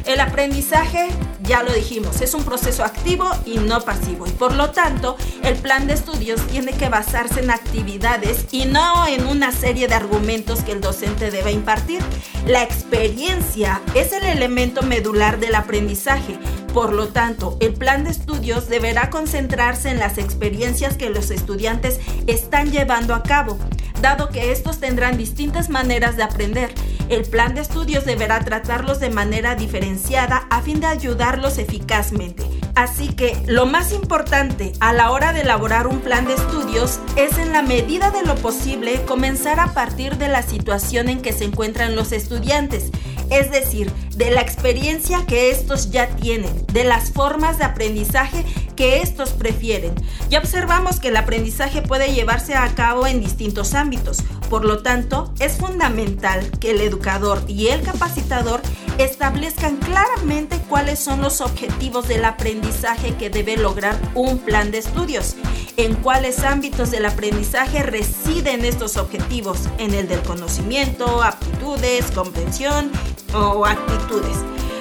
El 0.05 0.19
aprendizaje, 0.19 1.07
ya 1.41 1.63
lo 1.63 1.74
dijimos, 1.74 2.21
es 2.21 2.35
un 2.35 2.43
proceso 2.43 2.83
activo 2.83 3.27
y 3.43 3.57
no 3.57 3.81
pasivo 3.81 4.27
y 4.27 4.31
por 4.31 4.53
lo 4.53 4.69
tanto 4.69 5.17
el 5.43 5.55
plan 5.55 5.88
de 5.88 5.93
estudios 5.93 6.45
tiene 6.45 6.74
que 6.74 6.89
basarse 6.89 7.39
en 7.39 7.50
actividades 7.50 8.45
y 8.51 8.65
no 8.65 9.07
en 9.07 9.25
una 9.25 9.51
serie 9.51 9.88
de 9.88 9.95
argumentos 9.95 10.62
que 10.62 10.74
el 10.74 10.81
docente 10.81 11.31
debe 11.31 11.51
impartir. 11.51 12.01
La 12.45 12.62
experiencia 12.62 13.81
es 13.95 14.13
el 14.13 14.25
elemento 14.25 14.83
medular 14.83 15.39
del 15.39 15.55
aprendizaje. 15.55 16.38
Por 16.71 16.93
lo 16.93 17.07
tanto, 17.07 17.57
el 17.59 17.74
plan 17.74 18.03
de 18.03 18.12
estudios 18.12 18.69
deberá 18.69 19.09
concentrarse 19.09 19.89
en 19.89 19.97
las 19.97 20.19
experiencias 20.19 20.97
que 20.97 21.09
los 21.09 21.31
estudiantes 21.31 22.00
están 22.27 22.71
llevando 22.71 23.15
a 23.15 23.24
cabo 23.24 23.57
dado 24.01 24.29
que 24.29 24.51
estos 24.51 24.79
tendrán 24.79 25.17
distintas 25.17 25.69
maneras 25.69 26.15
de 26.15 26.24
aprender. 26.24 26.71
El 27.09 27.24
plan 27.24 27.53
de 27.53 27.62
estudios 27.62 28.03
deberá 28.05 28.39
tratarlos 28.39 29.00
de 29.00 29.09
manera 29.09 29.55
diferenciada 29.55 30.47
a 30.50 30.62
fin 30.62 30.79
de 30.79 30.88
ayudarlos 30.88 31.59
eficazmente. 31.59 32.43
Así 32.75 33.09
que 33.09 33.38
lo 33.45 33.65
más 33.65 33.93
importante 33.93 34.74
a 34.79 34.91
la 34.91 35.12
hora 35.12 35.31
de 35.31 35.41
elaborar 35.41 35.88
un 35.88 36.01
plan 36.01 36.25
de 36.25 36.33
estudios 36.33 37.00
es 37.15 37.38
en 37.38 37.53
la 37.53 37.62
medida 37.62 38.12
de 38.12 38.24
lo 38.24 38.35
posible 38.35 39.01
comenzar 39.05 39.59
a 39.59 39.74
partir 39.74 40.17
de 40.17 40.27
la 40.27 40.41
situación 40.41 41.07
en 41.07 41.21
que 41.21 41.31
se 41.31 41.45
encuentran 41.45 41.95
los 41.95 42.12
estudiantes, 42.12 42.91
es 43.29 43.50
decir, 43.50 43.91
de 44.15 44.31
la 44.31 44.41
experiencia 44.41 45.25
que 45.25 45.51
estos 45.51 45.91
ya 45.91 46.07
tienen, 46.07 46.65
de 46.74 46.83
las 46.83 47.12
formas 47.12 47.57
de 47.57 47.65
aprendizaje 47.65 48.43
que 48.75 49.01
estos 49.01 49.32
prefieren. 49.32 49.94
Ya 50.29 50.39
observamos 50.39 51.00
que 51.00 51.10
el 51.10 51.17
aprendizaje 51.17 51.82
puede 51.82 52.13
llevarse 52.13 52.55
a 52.55 52.74
cabo 52.75 53.08
en 53.08 53.20
distintos 53.20 53.74
ámbitos, 53.74 54.24
por 54.50 54.63
lo 54.63 54.84
tanto, 54.84 55.34
es 55.39 55.58
fundamental 55.58 56.50
que 56.60 56.72
el 56.72 56.82
educador 56.82 57.44
y 57.48 57.67
el 57.67 57.82
capacitador 57.82 58.62
establezcan 58.98 59.77
claramente 59.77 60.60
cuáles 60.70 61.00
son 61.00 61.22
los 61.22 61.41
objetivos 61.41 62.08
del 62.08 62.25
aprendizaje 62.25 63.15
que 63.15 63.29
debe 63.29 63.58
lograr 63.58 63.98
un 64.13 64.38
plan 64.39 64.72
de 64.72 64.77
estudios, 64.77 65.36
en 65.77 65.96
cuáles 65.96 66.44
ámbitos 66.44 66.91
del 66.91 67.05
aprendizaje 67.05 67.84
residen 67.84 68.63
estos 68.65 68.98
objetivos, 68.98 69.60
en 69.77 69.94
el 69.94 70.08
del 70.08 70.22
conocimiento, 70.22 71.24
aptitudes, 71.24 72.12
comprensión 72.12 72.91
o 73.34 73.65
actitudes. 73.65 74.38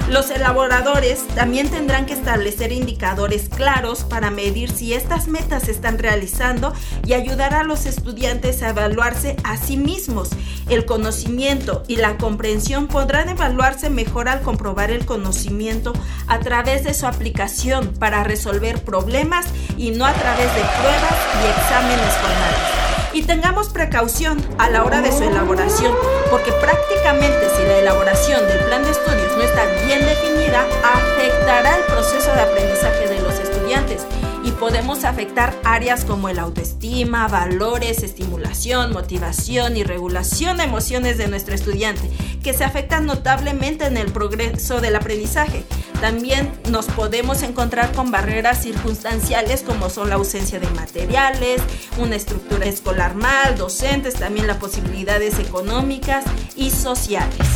Los 0.08 0.30
elaboradores 0.30 1.26
también 1.28 1.70
tendrán 1.70 2.04
que 2.04 2.12
establecer 2.12 2.72
indicadores 2.72 3.48
claros 3.48 4.04
para 4.04 4.30
medir 4.30 4.70
si 4.70 4.92
estas 4.92 5.28
metas 5.28 5.62
se 5.64 5.70
están 5.70 5.98
realizando 5.98 6.74
y 7.06 7.14
ayudar 7.14 7.54
a 7.54 7.64
los 7.64 7.86
estudiantes 7.86 8.62
a 8.62 8.68
evaluarse 8.68 9.36
a 9.44 9.56
sí 9.56 9.78
mismos. 9.78 10.28
El 10.68 10.84
conocimiento 10.84 11.84
y 11.88 11.96
la 11.96 12.18
comprensión 12.18 12.86
podrán 12.86 13.30
evaluarse 13.30 13.88
mejor 13.88 14.28
al 14.28 14.42
comprobar 14.42 14.90
el 14.90 15.06
conocimiento 15.06 15.94
a 16.26 16.38
través 16.38 16.84
de 16.84 16.92
su 16.92 17.06
aplicación 17.06 17.94
para 17.94 18.24
resolver 18.24 18.84
problemas 18.84 19.46
y 19.78 19.92
no 19.92 20.04
a 20.04 20.12
través 20.12 20.54
de 20.54 20.60
pruebas 20.60 21.14
y 21.42 21.60
exámenes 21.60 22.12
formales 22.14 22.93
y 23.14 23.22
tengamos 23.22 23.68
precaución 23.68 24.42
a 24.58 24.68
la 24.68 24.84
hora 24.84 25.00
de 25.00 25.12
su 25.12 25.22
elaboración, 25.22 25.92
porque 26.30 26.52
prácticamente 26.52 27.48
si 27.56 27.62
la 27.62 27.78
elaboración 27.78 28.46
del 28.48 28.58
plan 28.64 28.82
de 28.82 28.90
estudios 28.90 29.36
no 29.36 29.42
está 29.42 29.64
bien 29.86 30.00
definida, 30.04 30.66
afectará 30.82 31.76
el 31.76 31.84
proceso 31.84 32.32
de 32.34 32.40
aprendizaje 32.40 33.08
de 33.08 33.20
los 33.20 33.38
estudiantes 33.38 34.04
y 34.44 34.50
podemos 34.52 35.04
afectar 35.04 35.58
áreas 35.64 36.04
como 36.04 36.28
el 36.28 36.38
autoestima, 36.38 37.26
valores, 37.28 38.02
estimulación, 38.02 38.92
motivación 38.92 39.76
y 39.76 39.84
regulación 39.84 40.58
de 40.58 40.64
emociones 40.64 41.16
de 41.16 41.28
nuestro 41.28 41.54
estudiante, 41.54 42.10
que 42.42 42.52
se 42.52 42.62
afectan 42.62 43.06
notablemente 43.06 43.86
en 43.86 43.96
el 43.96 44.12
progreso 44.12 44.80
del 44.82 44.96
aprendizaje. 44.96 45.64
También 46.00 46.52
nos 46.70 46.84
podemos 46.86 47.42
encontrar 47.42 47.92
con 47.92 48.10
barreras 48.10 48.62
circunstanciales 48.62 49.62
como 49.62 49.88
son 49.88 50.10
la 50.10 50.16
ausencia 50.16 50.60
de 50.60 50.68
materiales, 50.70 51.62
una 51.96 52.16
estructura 52.16 52.66
escolar 52.66 53.14
mal, 53.14 53.56
docentes, 53.56 54.14
también 54.14 54.46
las 54.46 54.58
posibilidades 54.58 55.38
económicas 55.38 56.24
y 56.54 56.70
sociales. 56.70 57.48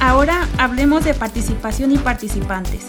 Ahora 0.00 0.48
hablemos 0.58 1.04
de 1.04 1.12
participación 1.12 1.92
y 1.92 1.98
participantes. 1.98 2.84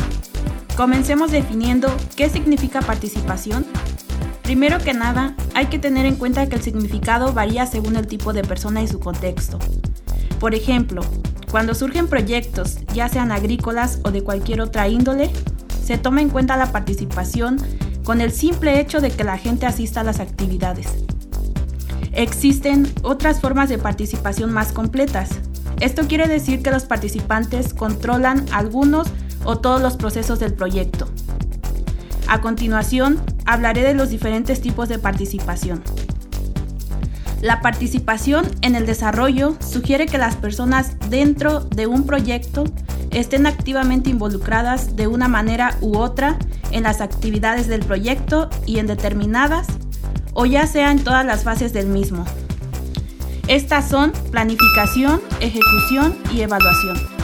Comencemos 0.75 1.31
definiendo 1.31 1.87
qué 2.17 2.29
significa 2.29 2.81
participación. 2.81 3.65
Primero 4.43 4.77
que 4.79 4.93
nada, 4.93 5.33
hay 5.53 5.67
que 5.67 5.79
tener 5.79 6.05
en 6.05 6.17
cuenta 6.17 6.47
que 6.47 6.57
el 6.57 6.61
significado 6.61 7.31
varía 7.31 7.65
según 7.65 7.95
el 7.95 8.07
tipo 8.07 8.33
de 8.33 8.43
persona 8.43 8.83
y 8.83 8.87
su 8.89 8.99
contexto. 8.99 9.57
Por 10.37 10.53
ejemplo, 10.53 11.01
cuando 11.49 11.73
surgen 11.75 12.09
proyectos, 12.09 12.79
ya 12.93 13.07
sean 13.07 13.31
agrícolas 13.31 14.01
o 14.03 14.11
de 14.11 14.21
cualquier 14.21 14.59
otra 14.59 14.89
índole, 14.89 15.31
se 15.81 15.97
toma 15.97 16.21
en 16.21 16.29
cuenta 16.29 16.57
la 16.57 16.73
participación 16.73 17.57
con 18.03 18.19
el 18.19 18.33
simple 18.33 18.81
hecho 18.81 18.99
de 18.99 19.11
que 19.11 19.23
la 19.23 19.37
gente 19.37 19.65
asista 19.65 20.01
a 20.01 20.03
las 20.03 20.19
actividades. 20.19 20.87
Existen 22.11 22.91
otras 23.01 23.39
formas 23.39 23.69
de 23.69 23.77
participación 23.77 24.51
más 24.51 24.73
completas. 24.73 25.29
Esto 25.79 26.05
quiere 26.05 26.27
decir 26.27 26.61
que 26.61 26.71
los 26.71 26.83
participantes 26.83 27.73
controlan 27.73 28.45
algunos 28.51 29.07
o 29.45 29.57
todos 29.57 29.81
los 29.81 29.95
procesos 29.95 30.39
del 30.39 30.53
proyecto. 30.53 31.07
A 32.27 32.41
continuación, 32.41 33.21
hablaré 33.45 33.83
de 33.83 33.93
los 33.93 34.09
diferentes 34.09 34.59
tipos 34.59 34.89
de 34.89 34.99
participación. 34.99 35.83
La 37.41 37.61
participación 37.61 38.45
en 38.61 38.75
el 38.75 38.85
desarrollo 38.85 39.55
sugiere 39.59 40.07
que 40.07 40.17
las 40.17 40.35
personas 40.35 40.97
dentro 41.09 41.59
de 41.59 41.85
un 41.85 42.05
proyecto 42.05 42.63
estén 43.11 43.45
activamente 43.45 44.09
involucradas 44.09 44.95
de 44.95 45.07
una 45.07 45.27
manera 45.27 45.77
u 45.79 45.97
otra 45.97 46.37
en 46.71 46.83
las 46.83 47.01
actividades 47.01 47.67
del 47.67 47.81
proyecto 47.81 48.49
y 48.65 48.79
en 48.79 48.87
determinadas 48.87 49.67
o 50.33 50.45
ya 50.45 50.67
sea 50.67 50.91
en 50.91 51.03
todas 51.03 51.25
las 51.25 51.43
fases 51.43 51.71
del 51.71 51.87
mismo. 51.87 52.25
Estas 53.47 53.87
son 53.87 54.11
planificación, 54.31 55.21
ejecución 55.39 56.17
y 56.33 56.41
evaluación. 56.41 57.14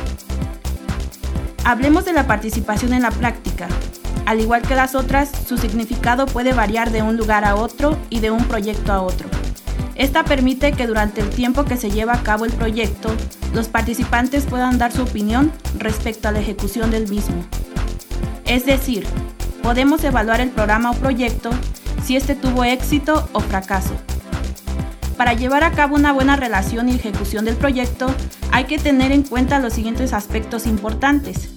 Hablemos 1.64 2.06
de 2.06 2.14
la 2.14 2.26
participación 2.26 2.92
en 2.94 3.04
la 3.04 3.12
práctica. 3.12 3.68
Al 4.26 4.42
igual 4.42 4.64
que 4.64 4.76
las 4.76 4.96
otras, 4.96 5.32
su 5.48 5.58
significado 5.58 6.26
puede 6.26 6.54
variar 6.54 6.92
de 6.92 7.04
un 7.04 7.18
lugar 7.18 7.46
a 7.46 7.56
otro 7.56 7.98
y 8.10 8.20
de 8.20 8.32
un 8.32 8.46
proyecto 8.46 8.92
a 8.92 9.02
otro. 9.02 9.30
Esta 9.94 10.24
permite 10.24 10.72
que 10.72 10.88
durante 10.88 11.22
el 11.22 11.30
tiempo 11.30 11.64
que 11.64 11.78
se 11.78 11.92
lleva 11.92 12.14
a 12.14 12.24
cabo 12.24 12.46
el 12.46 12.52
proyecto, 12.52 13.10
los 13.54 13.68
participantes 13.68 14.46
puedan 14.46 14.80
dar 14.80 14.92
su 14.92 15.04
opinión 15.04 15.52
respecto 15.78 16.28
a 16.28 16.32
la 16.32 16.40
ejecución 16.40 16.90
del 16.90 17.08
mismo. 17.08 17.46
Es 18.46 18.66
decir, 18.66 19.06
podemos 19.62 20.04
evaluar 20.04 20.42
el 20.42 20.50
programa 20.50 20.92
o 20.92 20.96
proyecto 20.96 21.52
si 22.04 22.16
este 22.16 22.34
tuvo 22.34 22.64
éxito 22.64 23.30
o 23.34 23.40
fracaso. 23.40 23.94
Para 25.22 25.34
llevar 25.34 25.64
a 25.64 25.72
cabo 25.74 25.98
una 25.98 26.14
buena 26.14 26.36
relación 26.36 26.90
y 26.90 26.96
ejecución 26.96 27.46
del 27.46 27.56
proyecto, 27.56 28.08
hay 28.52 28.64
que 28.64 28.80
tener 28.80 29.12
en 29.12 29.22
cuenta 29.22 29.60
los 29.60 29.74
siguientes 29.74 30.14
aspectos 30.14 30.66
importantes. 30.66 31.52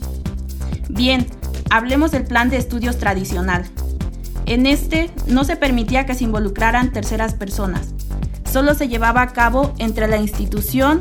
Bien, 0.91 1.27
hablemos 1.71 2.11
del 2.11 2.25
plan 2.25 2.51
de 2.51 2.59
estudios 2.59 2.99
tradicional. 2.99 3.65
En 4.45 4.67
este 4.67 5.11
no 5.29 5.45
se 5.45 5.57
permitía 5.57 6.05
que 6.05 6.15
se 6.15 6.25
involucraran 6.25 6.93
terceras 6.93 7.33
personas, 7.33 7.95
solo 8.53 8.75
se 8.75 8.87
llevaba 8.87 9.23
a 9.23 9.33
cabo 9.33 9.73
entre 9.79 10.09
la 10.09 10.19
institución, 10.19 11.01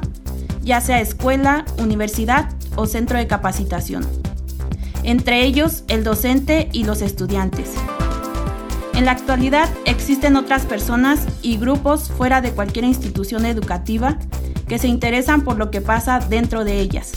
ya 0.62 0.79
sea 0.79 1.01
escuela, 1.01 1.65
universidad 1.79 2.48
o 2.77 2.86
centro 2.86 3.17
de 3.17 3.27
capacitación. 3.27 4.08
Entre 5.03 5.43
ellos, 5.43 5.84
el 5.89 6.05
docente 6.05 6.70
y 6.72 6.86
los 6.86 7.01
estudiantes. 7.01 7.74
En 8.94 9.06
la 9.06 9.12
actualidad 9.12 9.70
existen 9.86 10.36
otras 10.36 10.66
personas 10.66 11.28
y 11.42 11.58
grupos 11.58 12.10
fuera 12.12 12.42
de 12.42 12.52
cualquier 12.52 12.86
institución 12.86 13.46
educativa 13.46 14.18
que 14.68 14.80
se 14.80 14.88
interesan 14.88 15.42
por 15.42 15.58
lo 15.58 15.72
que 15.72 15.82
pasa 15.82 16.20
dentro 16.20 16.64
de 16.64 16.80
ellas. 16.80 17.14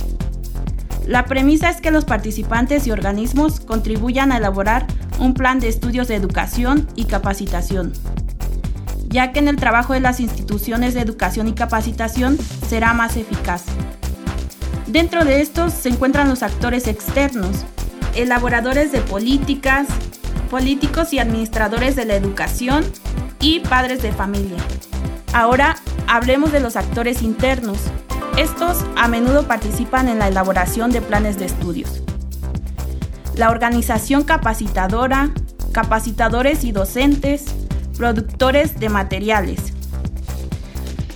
La 1.07 1.27
premisa 1.27 1.71
es 1.71 1.81
que 1.81 1.91
los 1.91 2.05
participantes 2.05 2.87
y 2.87 2.91
organismos 2.91 3.61
contribuyan 3.61 4.33
a 4.33 4.39
elaborar 4.39 4.87
un 5.19 5.35
plan 5.35 5.61
de 5.61 5.69
estudios 5.69 6.09
de 6.09 6.17
educación 6.17 6.89
y 6.97 7.05
capacitación 7.05 7.93
ya 9.09 9.33
que 9.33 9.39
en 9.39 9.49
el 9.49 9.57
trabajo 9.57 9.93
de 9.93 10.01
las 10.01 10.21
instituciones 10.21 10.95
de 10.95 11.01
educación 11.01 11.49
y 11.49 11.55
capacitación 11.55 12.39
será 12.69 12.93
más 12.93 13.17
eficaz. 13.17 13.65
Dentro 14.87 15.25
de 15.25 15.41
estos 15.41 15.73
se 15.73 15.89
encuentran 15.89 16.29
los 16.29 16.43
actores 16.43 16.87
externos, 16.87 17.65
elaboradores 18.15 18.93
de 18.93 19.01
políticas, 19.01 19.87
políticos 20.47 21.13
y 21.13 21.19
administradores 21.19 21.97
de 21.97 22.05
la 22.05 22.15
educación 22.15 22.85
y 23.41 23.61
padres 23.61 24.03
de 24.03 24.13
familia. 24.13 24.59
Ahora 25.33 25.77
hablemos 26.07 26.53
de 26.53 26.61
los 26.61 26.77
actores 26.77 27.23
internos. 27.23 27.79
Estos 28.37 28.85
a 28.97 29.09
menudo 29.09 29.47
participan 29.47 30.09
en 30.09 30.19
la 30.19 30.29
elaboración 30.29 30.91
de 30.91 31.01
planes 31.01 31.39
de 31.39 31.47
estudios. 31.47 32.03
La 33.35 33.51
organización 33.51 34.25
capacitadora, 34.25 35.31
capacitadores 35.73 36.65
y 36.65 36.73
docentes, 36.73 37.45
productores 37.97 38.79
de 38.79 38.89
materiales. 38.89 39.73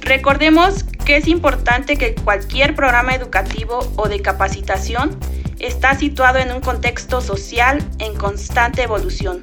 Recordemos 0.03 0.85
que 1.05 1.17
es 1.17 1.29
importante 1.29 1.97
que 1.97 2.15
cualquier 2.15 2.75
programa 2.75 3.15
educativo 3.15 3.81
o 3.97 4.09
de 4.09 4.21
capacitación 4.21 5.17
está 5.61 5.95
situado 5.95 6.39
en 6.39 6.53
un 6.53 6.61
contexto 6.61 7.21
social 7.21 7.87
en 7.99 8.15
constante 8.17 8.83
evolución. 8.83 9.41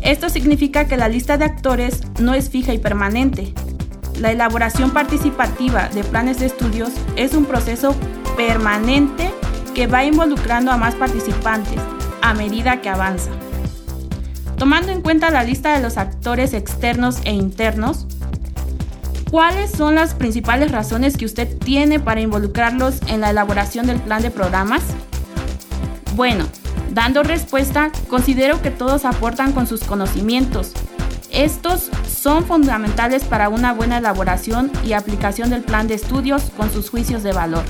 Esto 0.00 0.28
significa 0.28 0.86
que 0.86 0.96
la 0.96 1.08
lista 1.08 1.38
de 1.38 1.44
actores 1.44 2.02
no 2.20 2.34
es 2.34 2.50
fija 2.50 2.74
y 2.74 2.78
permanente. 2.78 3.54
La 4.18 4.32
elaboración 4.32 4.90
participativa 4.92 5.88
de 5.88 6.04
planes 6.04 6.38
de 6.38 6.46
estudios 6.46 6.90
es 7.16 7.34
un 7.34 7.46
proceso 7.46 7.94
permanente 8.36 9.30
que 9.74 9.86
va 9.86 10.04
involucrando 10.04 10.70
a 10.72 10.76
más 10.76 10.94
participantes 10.94 11.80
a 12.22 12.34
medida 12.34 12.80
que 12.80 12.88
avanza. 12.88 13.30
Tomando 14.56 14.92
en 14.92 15.02
cuenta 15.02 15.30
la 15.30 15.42
lista 15.42 15.74
de 15.74 15.82
los 15.82 15.98
actores 15.98 16.54
externos 16.54 17.18
e 17.24 17.32
internos, 17.32 18.06
¿cuáles 19.34 19.72
son 19.72 19.96
las 19.96 20.14
principales 20.14 20.70
razones 20.70 21.16
que 21.16 21.24
usted 21.24 21.58
tiene 21.58 21.98
para 21.98 22.20
involucrarlos 22.20 23.00
en 23.08 23.20
la 23.20 23.30
elaboración 23.30 23.84
del 23.84 23.98
plan 23.98 24.22
de 24.22 24.30
programas? 24.30 24.84
Bueno, 26.14 26.44
dando 26.92 27.24
respuesta, 27.24 27.90
considero 28.08 28.62
que 28.62 28.70
todos 28.70 29.04
aportan 29.04 29.50
con 29.50 29.66
sus 29.66 29.82
conocimientos. 29.82 30.70
Estos 31.32 31.90
son 32.08 32.44
fundamentales 32.44 33.24
para 33.24 33.48
una 33.48 33.72
buena 33.72 33.98
elaboración 33.98 34.70
y 34.86 34.92
aplicación 34.92 35.50
del 35.50 35.62
plan 35.62 35.88
de 35.88 35.94
estudios 35.94 36.52
con 36.56 36.70
sus 36.70 36.88
juicios 36.88 37.24
de 37.24 37.32
valor. 37.32 37.64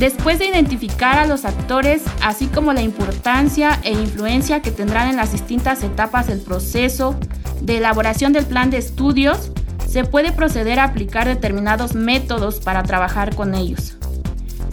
Después 0.00 0.40
de 0.40 0.46
identificar 0.46 1.20
a 1.20 1.26
los 1.26 1.44
actores, 1.44 2.02
así 2.20 2.48
como 2.48 2.72
la 2.72 2.82
importancia 2.82 3.78
e 3.84 3.92
influencia 3.92 4.60
que 4.60 4.72
tendrán 4.72 5.08
en 5.08 5.14
las 5.14 5.30
distintas 5.30 5.84
etapas 5.84 6.26
del 6.26 6.40
proceso 6.40 7.14
de 7.60 7.78
elaboración 7.78 8.32
del 8.32 8.46
plan 8.46 8.70
de 8.70 8.78
estudios, 8.78 9.52
se 9.90 10.04
puede 10.04 10.30
proceder 10.30 10.78
a 10.78 10.84
aplicar 10.84 11.26
determinados 11.26 11.94
métodos 11.94 12.60
para 12.60 12.84
trabajar 12.84 13.34
con 13.34 13.56
ellos. 13.56 13.96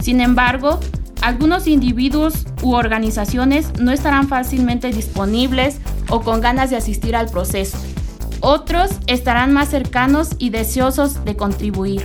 Sin 0.00 0.20
embargo, 0.20 0.78
algunos 1.22 1.66
individuos 1.66 2.46
u 2.62 2.74
organizaciones 2.74 3.72
no 3.80 3.90
estarán 3.90 4.28
fácilmente 4.28 4.92
disponibles 4.92 5.78
o 6.08 6.20
con 6.20 6.40
ganas 6.40 6.70
de 6.70 6.76
asistir 6.76 7.16
al 7.16 7.28
proceso. 7.28 7.78
Otros 8.40 8.90
estarán 9.08 9.52
más 9.52 9.70
cercanos 9.70 10.30
y 10.38 10.50
deseosos 10.50 11.24
de 11.24 11.34
contribuir. 11.34 12.04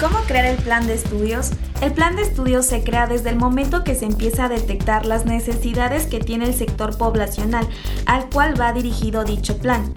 ¿Cómo 0.00 0.18
crear 0.26 0.46
el 0.46 0.56
plan 0.56 0.86
de 0.86 0.94
estudios? 0.94 1.50
El 1.82 1.92
plan 1.92 2.16
de 2.16 2.22
estudios 2.22 2.64
se 2.64 2.82
crea 2.82 3.06
desde 3.06 3.28
el 3.28 3.36
momento 3.36 3.84
que 3.84 3.94
se 3.94 4.06
empieza 4.06 4.46
a 4.46 4.48
detectar 4.48 5.04
las 5.04 5.26
necesidades 5.26 6.06
que 6.06 6.20
tiene 6.20 6.46
el 6.46 6.54
sector 6.54 6.96
poblacional 6.96 7.68
al 8.06 8.30
cual 8.30 8.58
va 8.58 8.72
dirigido 8.72 9.24
dicho 9.24 9.58
plan. 9.58 9.92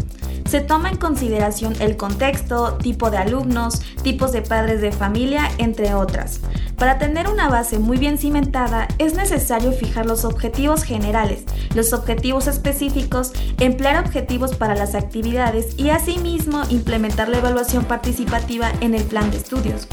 Se 0.51 0.59
toma 0.59 0.89
en 0.89 0.97
consideración 0.97 1.75
el 1.79 1.95
contexto, 1.95 2.73
tipo 2.73 3.09
de 3.09 3.15
alumnos, 3.15 3.79
tipos 4.03 4.33
de 4.33 4.41
padres 4.41 4.81
de 4.81 4.91
familia, 4.91 5.49
entre 5.59 5.93
otras. 5.93 6.41
Para 6.75 6.97
tener 6.97 7.29
una 7.29 7.47
base 7.47 7.79
muy 7.79 7.97
bien 7.97 8.17
cimentada 8.17 8.89
es 8.97 9.13
necesario 9.13 9.71
fijar 9.71 10.05
los 10.05 10.25
objetivos 10.25 10.83
generales, 10.83 11.45
los 11.73 11.93
objetivos 11.93 12.47
específicos, 12.47 13.31
emplear 13.61 14.03
objetivos 14.03 14.53
para 14.53 14.75
las 14.75 14.93
actividades 14.93 15.79
y 15.79 15.91
asimismo 15.91 16.63
implementar 16.69 17.29
la 17.29 17.37
evaluación 17.37 17.85
participativa 17.85 18.73
en 18.81 18.93
el 18.93 19.03
plan 19.03 19.31
de 19.31 19.37
estudios. 19.37 19.87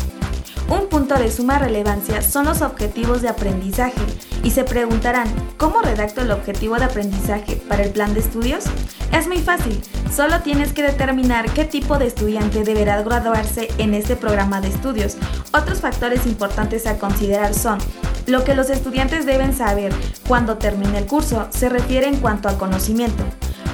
Un 0.69 0.89
punto 0.89 1.15
de 1.15 1.31
suma 1.31 1.59
relevancia 1.59 2.21
son 2.21 2.45
los 2.45 2.61
objetivos 2.61 3.23
de 3.23 3.29
aprendizaje 3.29 4.03
y 4.43 4.51
se 4.51 4.65
preguntarán, 4.65 5.27
¿cómo 5.57 5.81
redacto 5.81 6.21
el 6.21 6.31
objetivo 6.31 6.77
de 6.77 6.85
aprendizaje 6.85 7.57
para 7.57 7.85
el 7.85 7.91
plan 7.91 8.13
de 8.13 8.21
estudios? 8.21 8.65
Es 9.11 9.27
muy 9.27 9.39
fácil, 9.39 9.81
solo 10.15 10.41
tienes 10.41 10.75
que 10.75 10.83
determinar 10.83 11.51
qué 11.53 11.65
tipo 11.65 11.99
de 11.99 12.07
estudiante 12.07 12.65
deberá 12.65 13.01
graduarse 13.03 13.69
en 13.79 13.95
este 13.95 14.15
programa 14.15 14.61
de 14.61 14.69
estudios. 14.69 15.17
Otros 15.55 15.81
factores 15.81 16.27
importantes 16.27 16.87
a 16.87 16.99
considerar 16.99 17.55
son 17.55 17.79
lo 18.27 18.45
que 18.45 18.55
los 18.55 18.69
estudiantes 18.69 19.25
deben 19.25 19.57
saber 19.57 19.91
cuando 20.27 20.59
termine 20.59 20.99
el 20.99 21.07
curso, 21.07 21.49
se 21.49 21.71
refiere 21.71 22.09
en 22.09 22.17
cuanto 22.17 22.51
al 22.51 22.59
conocimiento, 22.59 23.25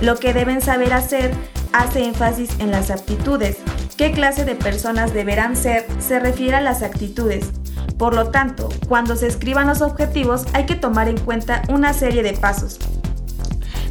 lo 0.01 0.17
que 0.17 0.33
deben 0.33 0.61
saber 0.61 0.93
hacer 0.93 1.33
hace 1.73 2.05
énfasis 2.05 2.51
en 2.61 2.71
las 2.71 2.93
aptitudes, 2.93 3.57
qué 3.97 4.13
clase 4.13 4.45
de 4.45 4.55
personas 4.55 5.13
deberán 5.13 5.57
ser 5.57 5.87
se 5.99 6.19
refiere 6.19 6.57
a 6.57 6.61
las 6.61 6.83
actitudes. 6.83 7.51
Por 7.99 8.15
lo 8.15 8.31
tanto, 8.31 8.69
cuando 8.89 9.17
se 9.17 9.27
escriban 9.27 9.67
los 9.67 9.81
objetivos 9.81 10.45
hay 10.53 10.67
que 10.67 10.75
tomar 10.75 11.09
en 11.09 11.19
cuenta 11.19 11.63
una 11.69 11.93
serie 11.93 12.23
de 12.23 12.33
pasos. 12.33 12.79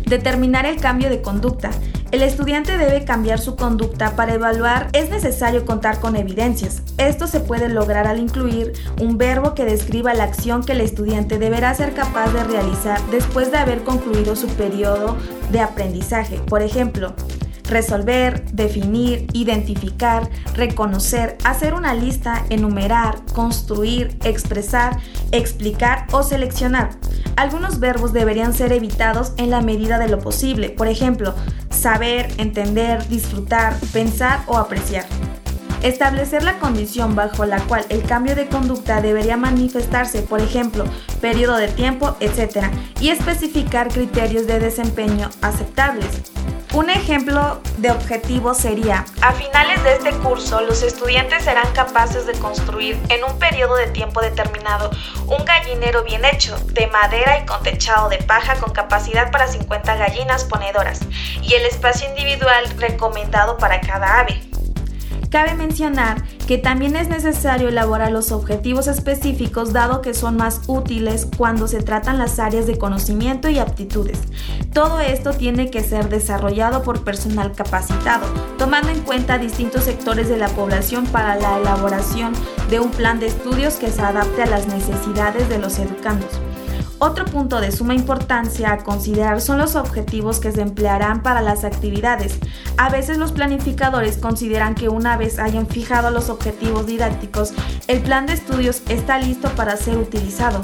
Determinar 0.06 0.66
el 0.66 0.80
cambio 0.80 1.10
de 1.10 1.22
conducta. 1.22 1.72
El 2.12 2.22
estudiante 2.22 2.78
debe 2.78 3.06
cambiar 3.06 3.39
su 3.39 3.56
conducta 3.56 4.16
para 4.16 4.36
evaluar. 4.36 4.89
Es 4.94 5.10
necesario 5.10 5.66
contar 5.66 6.00
con 6.00 6.16
evidencias. 6.16 6.84
Esto 7.00 7.26
se 7.26 7.39
puede 7.39 7.70
lograr 7.70 8.06
al 8.06 8.20
incluir 8.20 8.74
un 9.02 9.18
verbo 9.18 9.56
que 9.56 9.66
describa 9.66 10.13
la 10.13 10.26
acción 10.26 10.63
que 10.63 10.74
el 10.74 10.82
estudiante 10.82 11.39
deberá 11.39 11.74
ser 11.74 11.96
capaz 11.96 12.32
de 12.32 12.44
realizar 12.44 13.02
después 13.10 13.52
de 13.52 13.58
haber 13.58 13.84
concluido 13.84 14.36
su 14.36 14.48
periodo 14.48 15.18
de 15.52 15.62
aprendizaje. 15.62 16.38
Por 16.38 16.62
ejemplo, 16.62 17.16
resolver, 17.63 18.43
definir, 18.52 19.28
identificar, 19.34 20.30
reconocer, 20.54 21.38
hacer 21.43 21.73
una 21.73 21.93
lista, 21.93 22.45
enumerar, 22.49 23.23
construir, 23.34 24.17
expresar, 24.23 24.99
explicar 25.32 26.08
o 26.12 26.23
seleccionar. 26.23 26.91
Algunos 27.36 27.80
verbos 27.80 28.13
deberían 28.13 28.54
ser 28.54 28.71
evitados 28.71 29.34
en 29.38 29.49
la 29.49 29.62
medida 29.62 29.97
de 29.97 30.10
lo 30.10 30.19
posible, 30.19 30.69
por 30.69 30.88
ejemplo, 30.88 31.34
saber, 31.69 32.32
entender, 32.38 33.08
disfrutar, 33.08 33.76
pensar 33.91 34.43
o 34.47 34.58
apreciar. 34.58 35.06
Establecer 35.84 36.43
la 36.43 36.60
condición 36.60 37.13
bajo 37.13 37.45
la 37.45 37.60
cual 37.60 37.86
el 37.89 38.04
cambio 38.04 38.36
de 38.36 38.47
conducta 38.47 39.02
debería 39.02 39.36
manifestarse, 39.36 40.21
por 40.21 40.39
ejemplo, 40.39 40.86
periodo 41.19 41.58
de 41.58 41.67
tiempo, 41.67 42.15
etc. 42.21 42.67
Y 43.02 43.10
especificar 43.10 43.89
criterios 43.89 44.47
de 44.47 44.60
desempeño 44.60 45.30
aceptables. 45.41 46.08
Un 46.74 46.90
ejemplo 46.90 47.62
de 47.78 47.92
objetivo 47.92 48.56
sería, 48.56 49.06
a 49.22 49.32
finales 49.34 49.84
de 49.84 49.94
este 49.94 50.12
curso 50.12 50.60
los 50.62 50.82
estudiantes 50.82 51.44
serán 51.44 51.72
capaces 51.74 52.26
de 52.26 52.34
construir 52.34 53.00
en 53.10 53.24
un 53.24 53.38
periodo 53.38 53.76
de 53.76 53.86
tiempo 53.86 54.22
determinado 54.22 54.90
un 55.28 55.46
gallinero 55.46 56.04
bien 56.04 56.26
hecho, 56.26 56.58
de 56.74 56.88
madera 56.88 57.38
y 57.38 57.46
con 57.46 57.62
techado 57.62 58.10
de 58.10 58.18
paja 58.18 58.56
con 58.56 58.74
capacidad 58.74 59.30
para 59.30 59.48
50 59.48 59.98
gallinas 59.98 60.46
ponedoras 60.46 61.02
y 61.44 61.54
el 61.54 61.68
espacio 61.68 62.10
individual 62.10 62.66
recomendado 62.80 63.56
para 63.60 63.80
cada 63.80 64.22
ave. 64.22 64.42
Cabe 65.34 65.56
mencionar 65.56 66.22
que 66.46 66.60
también 66.60 66.96
es 66.96 67.08
necesario 67.10 67.69
elaborar 67.69 68.12
los 68.12 68.32
objetivos 68.32 68.86
específicos 68.86 69.74
dado 69.74 70.04
que 70.04 70.13
son 70.13 70.38
más 70.38 70.62
útiles 70.67 71.28
cuando 71.36 71.67
se 71.67 71.82
tratan 71.82 72.19
las 72.19 72.38
áreas 72.38 72.67
de 72.67 72.78
conocimiento 72.78 73.50
y 73.50 73.58
aptitudes. 73.58 74.19
Todo 74.74 75.00
esto 75.00 75.34
tiene 75.34 75.72
que 75.72 75.82
ser 75.82 76.08
desarrollado 76.08 76.84
por 76.84 77.04
personal 77.04 77.52
capacitado, 77.54 78.28
tomando 78.60 78.89
en 78.89 79.00
cuenta 79.00 79.39
distintos 79.39 79.86
sectores 79.86 80.30
de 80.30 80.38
la 80.38 80.50
población 80.50 81.08
para 81.08 81.36
la 81.36 81.58
elaboración 81.58 82.34
de 82.69 82.80
un 82.80 82.91
plan 82.91 83.19
de 83.19 83.26
estudios 83.26 83.78
que 83.78 83.89
se 83.89 84.04
adapte 84.04 84.43
a 84.43 84.46
las 84.46 84.67
necesidades 84.67 85.50
de 85.50 85.58
los 85.58 85.80
educandos. 85.80 86.30
Otro 87.06 87.26
punto 87.26 87.60
de 87.60 87.74
suma 87.74 87.96
importancia 87.96 88.72
a 88.72 88.78
considerar 88.78 89.42
son 89.42 89.58
los 89.58 89.76
objetivos 89.76 90.39
que 90.39 90.54
se 90.54 90.62
emplearán 90.62 91.22
para 91.22 91.42
las 91.42 91.66
actividades. 91.66 92.39
A 92.78 92.88
veces 92.88 93.18
los 93.18 93.34
planificadores 93.34 94.18
consideran 94.18 94.74
que 94.74 94.88
una 94.88 95.18
vez 95.18 95.38
hayan 95.38 95.68
fijado 95.68 96.12
los 96.12 96.30
objetivos 96.30 96.88
didácticos, 96.88 97.52
el 97.88 98.02
plan 98.02 98.26
de 98.26 98.32
estudios 98.32 98.84
está 98.88 99.20
listo 99.20 99.50
para 99.50 99.76
ser 99.76 99.98
utilizado. 99.98 100.62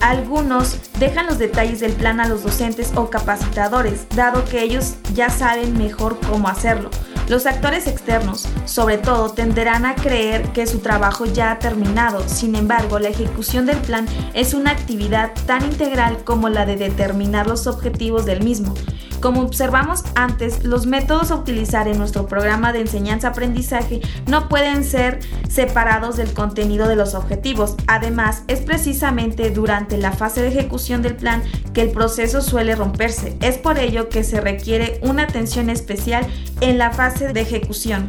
Algunos 0.00 0.78
dejan 0.98 1.26
los 1.26 1.36
detalles 1.36 1.80
del 1.80 1.92
plan 1.92 2.18
a 2.18 2.28
los 2.28 2.42
docentes 2.42 2.92
o 2.94 3.10
capacitadores, 3.10 4.06
dado 4.16 4.42
que 4.46 4.62
ellos 4.62 4.94
ya 5.12 5.28
saben 5.28 5.76
mejor 5.76 6.18
cómo 6.30 6.48
hacerlo. 6.48 6.88
Los 7.28 7.44
actores 7.46 7.88
externos, 7.88 8.46
sobre 8.66 8.98
todo, 8.98 9.30
tenderán 9.30 9.84
a 9.84 9.96
creer 9.96 10.52
que 10.52 10.64
su 10.68 10.78
trabajo 10.78 11.24
ya 11.24 11.50
ha 11.50 11.58
terminado. 11.58 12.28
Sin 12.28 12.54
embargo, 12.54 13.00
la 13.00 13.08
ejecución 13.08 13.66
del 13.66 13.78
plan 13.78 14.06
es 14.32 14.54
una 14.54 14.70
actividad 14.70 15.32
tan 15.44 15.64
integral 15.64 16.22
como 16.22 16.48
la 16.48 16.66
de 16.66 16.76
determinar 16.76 17.48
los 17.48 17.66
objetivos 17.66 18.26
del 18.26 18.44
mismo. 18.44 18.74
Como 19.20 19.40
observamos 19.40 20.04
antes, 20.14 20.64
los 20.64 20.86
métodos 20.86 21.30
a 21.30 21.36
utilizar 21.36 21.88
en 21.88 21.98
nuestro 21.98 22.26
programa 22.26 22.72
de 22.72 22.80
enseñanza-aprendizaje 22.80 24.00
no 24.26 24.48
pueden 24.48 24.84
ser 24.84 25.20
separados 25.48 26.16
del 26.16 26.34
contenido 26.34 26.86
de 26.86 26.96
los 26.96 27.14
objetivos. 27.14 27.76
Además, 27.86 28.42
es 28.46 28.60
precisamente 28.60 29.50
durante 29.50 29.96
la 29.96 30.12
fase 30.12 30.42
de 30.42 30.48
ejecución 30.48 31.02
del 31.02 31.16
plan 31.16 31.42
que 31.72 31.80
el 31.80 31.90
proceso 31.90 32.42
suele 32.42 32.76
romperse. 32.76 33.36
Es 33.40 33.56
por 33.56 33.78
ello 33.78 34.08
que 34.08 34.22
se 34.22 34.40
requiere 34.40 35.00
una 35.02 35.24
atención 35.24 35.70
especial 35.70 36.26
en 36.60 36.78
la 36.78 36.90
fase 36.90 37.32
de 37.32 37.40
ejecución. 37.40 38.06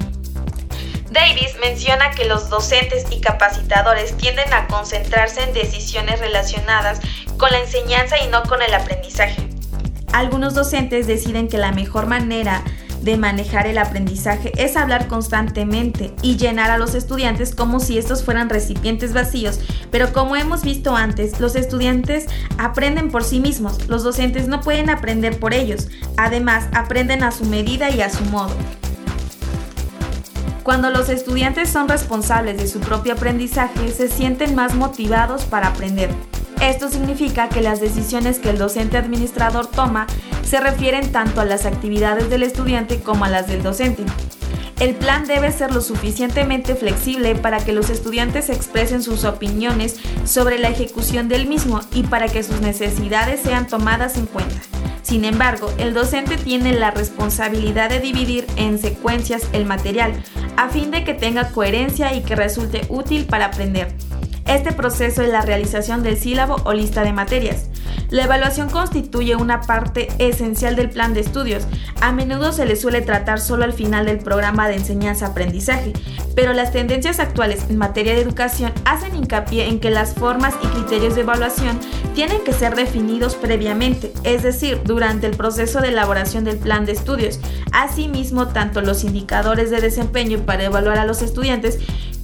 Davis 1.09 1.55
menciona 1.61 2.11
que 2.11 2.25
los 2.25 2.49
docentes 2.49 3.05
y 3.09 3.21
capacitadores 3.21 4.15
tienden 4.17 4.53
a 4.53 4.67
concentrarse 4.67 5.41
en 5.41 5.53
decisiones 5.53 6.19
relacionadas 6.19 6.99
con 7.37 7.49
la 7.49 7.59
enseñanza 7.59 8.19
y 8.19 8.27
no 8.27 8.43
con 8.43 8.61
el 8.61 8.73
aprendizaje. 8.73 9.56
Algunos 10.17 10.55
docentes 10.55 11.05
deciden 11.05 11.47
que 11.47 11.59
la 11.59 11.71
mejor 11.71 12.07
manera 12.07 12.63
de 13.03 13.17
manejar 13.17 13.67
el 13.67 13.77
aprendizaje 13.77 14.51
es 14.57 14.75
hablar 14.75 15.07
constantemente 15.07 16.11
y 16.23 16.37
llenar 16.37 16.71
a 16.71 16.79
los 16.79 16.95
estudiantes 16.95 17.53
como 17.53 17.79
si 17.79 17.99
estos 17.99 18.23
fueran 18.23 18.49
recipientes 18.49 19.13
vacíos, 19.13 19.59
pero 19.91 20.11
como 20.13 20.35
hemos 20.35 20.63
visto 20.63 20.95
antes, 20.95 21.39
los 21.39 21.55
estudiantes 21.55 22.25
aprenden 22.57 23.11
por 23.11 23.23
sí 23.23 23.39
mismos, 23.39 23.87
los 23.89 24.01
docentes 24.01 24.47
no 24.47 24.61
pueden 24.61 24.89
aprender 24.89 25.39
por 25.39 25.53
ellos, 25.53 25.87
además 26.17 26.65
aprenden 26.73 27.21
a 27.21 27.29
su 27.29 27.45
medida 27.45 27.91
y 27.91 28.01
a 28.01 28.09
su 28.09 28.23
modo. 28.25 28.55
Cuando 30.63 30.89
los 30.89 31.09
estudiantes 31.09 31.69
son 31.69 31.87
responsables 31.87 32.57
de 32.57 32.67
su 32.67 32.79
propio 32.79 33.13
aprendizaje, 33.13 33.91
se 33.91 34.07
sienten 34.07 34.55
más 34.55 34.73
motivados 34.73 35.45
para 35.45 35.67
aprender. 35.67 36.09
Esto 36.61 36.89
significa 36.89 37.49
que 37.49 37.61
las 37.61 37.79
decisiones 37.79 38.39
que 38.39 38.49
el 38.49 38.57
docente 38.57 38.97
administrador 38.97 39.67
toma 39.67 40.07
se 40.43 40.59
refieren 40.59 41.11
tanto 41.11 41.41
a 41.41 41.45
las 41.45 41.65
actividades 41.65 42.29
del 42.29 42.43
estudiante 42.43 42.99
como 42.99 43.25
a 43.25 43.29
las 43.29 43.47
del 43.47 43.63
docente. 43.63 44.03
El 44.79 44.93
plan 44.95 45.25
debe 45.25 45.51
ser 45.51 45.73
lo 45.73 45.81
suficientemente 45.81 46.75
flexible 46.75 47.35
para 47.35 47.57
que 47.59 47.73
los 47.73 47.89
estudiantes 47.89 48.49
expresen 48.49 49.01
sus 49.01 49.23
opiniones 49.23 49.95
sobre 50.23 50.59
la 50.59 50.69
ejecución 50.69 51.29
del 51.29 51.47
mismo 51.47 51.81
y 51.93 52.03
para 52.03 52.27
que 52.27 52.43
sus 52.43 52.61
necesidades 52.61 53.39
sean 53.41 53.67
tomadas 53.67 54.17
en 54.17 54.27
cuenta. 54.27 54.55
Sin 55.01 55.25
embargo, 55.25 55.73
el 55.77 55.93
docente 55.93 56.37
tiene 56.37 56.73
la 56.73 56.91
responsabilidad 56.91 57.89
de 57.89 58.01
dividir 58.01 58.45
en 58.55 58.77
secuencias 58.77 59.47
el 59.53 59.65
material 59.65 60.13
a 60.57 60.69
fin 60.69 60.91
de 60.91 61.03
que 61.03 61.13
tenga 61.13 61.49
coherencia 61.51 62.13
y 62.13 62.21
que 62.21 62.35
resulte 62.35 62.81
útil 62.89 63.25
para 63.25 63.45
aprender. 63.45 63.95
Este 64.47 64.71
proceso 64.71 65.21
es 65.21 65.29
la 65.29 65.41
realización 65.41 66.03
del 66.03 66.17
sílabo 66.17 66.55
o 66.63 66.73
lista 66.73 67.03
de 67.03 67.11
materias. 67.11 67.65
La 68.09 68.23
evaluación 68.23 68.69
constituye 68.69 69.35
una 69.35 69.59
parte 69.61 70.07
esencial 70.19 70.77
del 70.77 70.89
plan 70.89 71.13
de 71.13 71.19
estudios. 71.19 71.67
A 71.99 72.13
menudo 72.13 72.53
se 72.53 72.65
le 72.65 72.77
suele 72.77 73.01
tratar 73.01 73.41
solo 73.41 73.65
al 73.65 73.73
final 73.73 74.05
del 74.05 74.19
programa 74.19 74.69
de 74.69 74.75
enseñanza-aprendizaje, 74.75 75.91
pero 76.33 76.53
las 76.53 76.71
tendencias 76.71 77.19
actuales 77.19 77.65
en 77.69 77.77
materia 77.77 78.13
de 78.13 78.21
educación 78.21 78.71
hacen 78.85 79.15
hincapié 79.15 79.67
en 79.67 79.81
que 79.81 79.89
las 79.89 80.13
formas 80.13 80.55
y 80.63 80.67
criterios 80.67 81.15
de 81.15 81.21
evaluación 81.21 81.77
tienen 82.15 82.41
que 82.45 82.53
ser 82.53 82.75
definidos 82.75 83.35
previamente, 83.35 84.13
es 84.23 84.43
decir, 84.43 84.79
durante 84.85 85.27
el 85.27 85.35
proceso 85.35 85.81
de 85.81 85.89
elaboración 85.89 86.45
del 86.45 86.57
plan 86.57 86.85
de 86.85 86.93
estudios. 86.93 87.41
Asimismo, 87.73 88.47
tanto 88.47 88.81
los 88.81 89.03
indicadores 89.03 89.69
de 89.69 89.81
desempeño 89.81 90.39
para 90.39 90.63
evaluar 90.63 90.97
a 90.97 91.05
los 91.05 91.21
estudiantes 91.21 91.79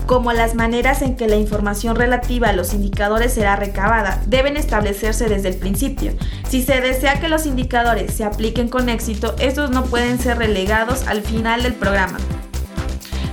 como 0.06 0.34
las 0.34 0.56
maneras 0.56 1.02
en 1.02 1.16
que 1.16 1.28
la 1.28 1.36
información 1.36 1.96
relativa 1.96 2.50
a 2.50 2.54
los 2.54 2.74
indicadores 2.74 3.34
será 3.34 3.56
recabada 3.56 4.22
deben 4.28 4.58
establecerse 4.58 5.30
desde 5.30 5.50
el 5.50 5.56
principio. 5.56 6.14
Si 6.48 6.62
se 6.62 6.82
desea 6.82 7.20
que 7.20 7.30
los 7.30 7.46
indicadores 7.46 8.14
se 8.14 8.24
apliquen 8.24 8.70
con 8.70 8.90
éxito, 8.90 9.36
estos 9.40 9.72
no 9.72 9.86
pueden 9.86 10.20
ser 10.20 10.38
relegados 10.38 11.08
al 11.08 11.22
final 11.22 11.64
del 11.64 11.74
programa. 11.74 12.18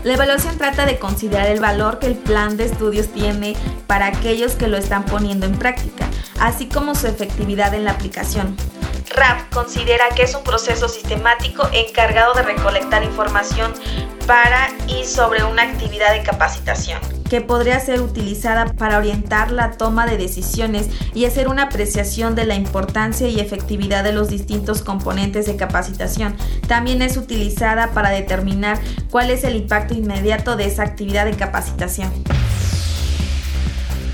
La 0.03 0.15
evaluación 0.15 0.57
trata 0.57 0.87
de 0.87 0.99
considerar 0.99 1.49
el 1.49 1.61
valor 1.61 1.99
que 1.99 2.07
el 2.07 2.15
plan 2.15 2.57
de 2.57 2.65
estudios 2.65 3.09
tiene 3.09 3.55
para 3.87 4.07
aquellos 4.07 4.53
que 4.53 4.67
lo 4.67 4.79
están 4.79 5.05
poniendo 5.05 5.45
en 5.45 5.59
práctica, 5.59 6.09
así 6.41 6.67
como 6.67 6.95
su 6.95 7.07
efectividad 7.07 7.75
en 7.75 7.85
la 7.85 7.91
aplicación. 7.91 8.57
RAP 9.11 9.51
considera 9.53 10.05
que 10.15 10.23
es 10.23 10.35
un 10.35 10.45
proceso 10.45 10.89
sistemático 10.89 11.69
encargado 11.73 12.35
de 12.35 12.43
recolectar 12.43 13.03
información 13.03 13.73
para 14.27 14.69
y 14.87 15.05
sobre 15.05 15.45
una 15.45 15.63
actividad 15.63 16.13
de 16.13 16.23
capacitación 16.23 17.01
que 17.29 17.41
podría 17.41 17.79
ser 17.79 18.01
utilizada 18.01 18.67
para 18.75 18.99
orientar 18.99 19.53
la 19.53 19.71
toma 19.71 20.05
de 20.05 20.19
decisiones 20.19 20.89
y 21.15 21.27
hacer 21.27 21.47
una 21.47 21.63
apreciación 21.63 22.35
de 22.35 22.45
la 22.45 22.57
importancia 22.57 23.29
y 23.29 23.39
efectividad 23.39 24.03
de 24.03 24.13
los 24.13 24.29
distintos 24.29 24.83
componentes 24.83 25.47
de 25.47 25.55
capacitación. 25.55 26.35
También 26.67 27.03
es 27.03 27.17
utilizada 27.17 27.93
para 27.93 28.11
determinar 28.11 28.81
cuál 29.11 29.31
es 29.31 29.45
el 29.45 29.55
impacto 29.55 29.95
inmediato 29.95 30.57
de 30.57 30.65
esa 30.65 30.83
actividad 30.83 31.25
de 31.25 31.37
capacitación. 31.37 32.11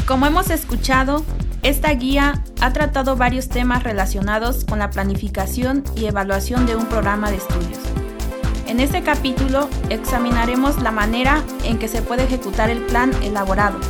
Como 0.07 0.27
hemos 0.27 0.51
escuchado, 0.51 1.25
esta 1.69 1.93
guía 1.95 2.45
ha 2.61 2.73
tratado 2.73 3.17
varios 3.17 3.49
temas 3.49 3.83
relacionados 3.83 4.65
con 4.65 4.79
la 4.79 4.91
planificación 4.91 5.83
y 5.97 6.05
evaluación 6.05 6.65
de 6.65 6.77
un 6.77 6.87
programa 6.87 7.29
de 7.29 7.39
estudios. 7.39 7.81
En 8.69 8.79
este 8.79 9.03
capítulo 9.03 9.69
examinaremos 9.91 10.81
la 10.81 10.93
manera 10.93 11.43
en 11.65 11.81
que 11.81 11.89
se 11.89 12.03
puede 12.03 12.23
ejecutar 12.23 12.71
el 12.71 12.83
plan 12.83 13.11
elaborado, 13.25 13.81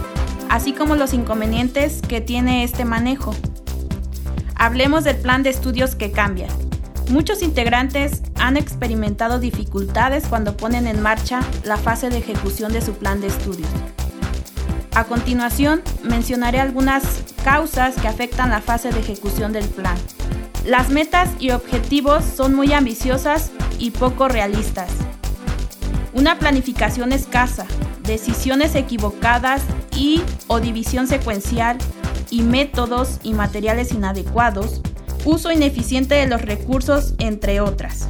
así 0.49 0.73
como 0.73 0.97
los 0.97 1.13
inconvenientes 1.13 2.01
que 2.01 2.23
tiene 2.23 2.65
este 2.65 2.87
manejo. 2.87 3.35
Hablemos 4.55 5.05
del 5.05 5.17
plan 5.17 5.43
de 5.43 5.51
estudios 5.51 5.95
que 5.97 6.13
cambia. 6.13 6.49
Muchos 7.11 7.43
integrantes 7.43 8.23
han 8.37 8.57
experimentado 8.57 9.39
dificultades 9.39 10.25
cuando 10.29 10.57
ponen 10.57 10.87
en 10.87 11.03
marcha 11.03 11.41
la 11.63 11.77
fase 11.77 12.09
de 12.09 12.17
ejecución 12.17 12.73
de 12.73 12.81
su 12.81 12.95
plan 12.95 13.21
de 13.21 13.27
estudios. 13.27 13.69
A 14.95 15.05
continuación, 15.05 15.83
mencionaré 16.03 16.59
algunas 16.59 17.36
causas 17.47 17.95
que 17.95 18.09
afectan 18.09 18.51
la 18.51 18.61
fase 18.61 18.91
de 18.91 18.99
ejecución 18.99 19.53
del 19.53 19.69
plan. 19.69 19.97
Las 20.65 20.89
metas 20.89 21.31
y 21.39 21.53
objetivos 21.53 22.25
son 22.25 22.57
muy 22.57 22.73
ambiciosas 22.73 23.53
y 23.79 23.93
poco 23.93 24.27
realistas. 24.27 24.91
Una 26.13 26.41
planificación 26.41 27.13
escasa, 27.13 27.65
decisiones 28.03 28.75
equivocadas 28.75 29.63
y 29.95 30.23
o 30.49 30.59
división 30.59 31.07
secuencial 31.07 31.79
y 32.31 32.43
métodos 32.43 33.21
y 33.23 33.33
materiales 33.33 33.93
inadecuados, 33.93 34.83
uso 35.25 35.53
ineficiente 35.53 36.17
de 36.17 36.27
los 36.27 36.43
recursos, 36.43 37.15
entre 37.19 37.61
otras. 37.61 38.09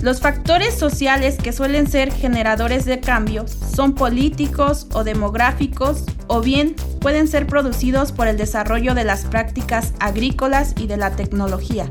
Los 0.00 0.22
factores 0.22 0.74
sociales 0.74 1.36
que 1.36 1.52
suelen 1.52 1.90
ser 1.90 2.10
generadores 2.10 2.86
de 2.86 3.00
cambio 3.00 3.44
son 3.48 3.94
políticos 3.94 4.86
o 4.94 5.04
demográficos 5.04 6.04
o 6.26 6.40
bien 6.40 6.74
pueden 7.04 7.28
ser 7.28 7.46
producidos 7.46 8.12
por 8.12 8.28
el 8.28 8.38
desarrollo 8.38 8.94
de 8.94 9.04
las 9.04 9.26
prácticas 9.26 9.92
agrícolas 10.00 10.72
y 10.80 10.86
de 10.86 10.96
la 10.96 11.10
tecnología, 11.10 11.86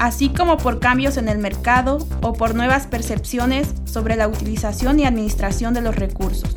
así 0.00 0.30
como 0.30 0.56
por 0.56 0.80
cambios 0.80 1.16
en 1.16 1.28
el 1.28 1.38
mercado 1.38 2.04
o 2.22 2.32
por 2.32 2.56
nuevas 2.56 2.88
percepciones 2.88 3.68
sobre 3.84 4.16
la 4.16 4.26
utilización 4.26 4.98
y 4.98 5.04
administración 5.04 5.74
de 5.74 5.80
los 5.80 5.94
recursos. 5.94 6.56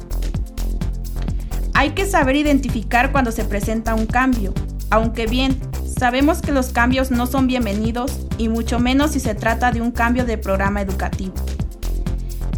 Hay 1.75 1.91
que 1.91 2.08
saber 2.08 2.38
identificar 2.38 3.12
cuando 3.12 3.32
se 3.32 3.45
presenta 3.45 3.93
un 3.93 4.08
cambio, 4.08 4.51
aunque 4.89 5.27
bien 5.27 5.62
Sabemos 5.99 6.41
que 6.41 6.53
los 6.53 6.69
cambios 6.69 7.12
no 7.12 7.27
son 7.27 7.45
bienvenidos 7.47 8.21
y 8.38 8.47
mucho 8.47 8.79
menos 8.79 9.12
si 9.12 9.19
se 9.19 9.36
trata 9.36 9.73
de 9.73 9.82
un 9.82 9.91
cambio 9.91 10.23
de 10.23 10.38
programa 10.38 10.82
educativo. 10.82 11.34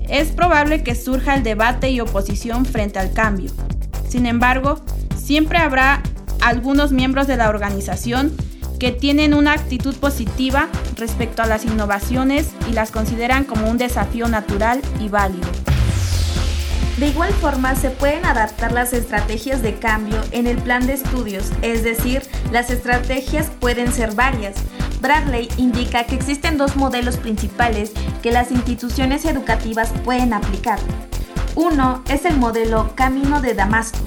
Es 0.08 0.28
probable 0.28 0.84
que 0.84 0.93
surja 0.93 1.34
el 1.34 1.41
debate 1.41 1.89
y 1.89 2.00
oposición 2.02 2.65
frente 2.65 3.00
al 3.00 3.13
cambio. 3.13 3.50
Sin 4.08 4.28
embargo, 4.28 4.80
siempre 5.32 5.60
habrá 5.60 6.04
algunos 6.41 6.91
miembros 6.91 7.26
de 7.26 7.38
la 7.38 7.48
organización 7.48 8.36
que 8.82 8.91
tienen 8.91 9.34
una 9.34 9.54
actitud 9.54 9.96
positiva 9.96 10.67
respecto 10.98 11.41
a 11.41 11.46
las 11.46 11.63
innovaciones 11.63 12.50
y 12.70 12.74
las 12.74 12.91
consideran 12.91 13.46
como 13.46 13.70
un 13.70 13.78
desafío 13.78 14.28
natural 14.28 14.82
y 15.00 15.08
válido. 15.08 15.48
De 16.98 17.08
igual 17.08 17.32
forma, 17.36 17.76
se 17.76 17.91
pueden 17.91 18.26
adaptar 18.26 18.74
las 18.74 18.91
estrategias 18.91 19.62
de 19.62 19.76
cambio 19.76 20.20
en 20.32 20.48
el 20.48 20.58
plan 20.58 20.86
de 20.86 20.96
estudios, 20.96 21.50
es 21.62 21.86
decir, 21.86 22.24
las 22.52 22.70
estrategias 22.70 23.50
pueden 23.58 23.94
ser 23.94 24.13
varias. 24.13 24.56
Bradley 25.00 25.48
indica 25.56 26.04
que 26.04 26.15
existen 26.15 26.58
dos 26.58 26.76
modelos 26.76 27.15
principales 27.15 27.94
que 28.22 28.34
las 28.34 28.52
instituciones 28.52 29.24
educativas 29.24 29.94
pueden 30.04 30.34
aplicar. 30.34 30.80
Uno 31.56 32.04
es 32.10 32.26
el 32.26 32.36
modelo 32.36 32.91
Camino 32.96 33.39
de 33.39 33.54
Damasco, 33.54 34.00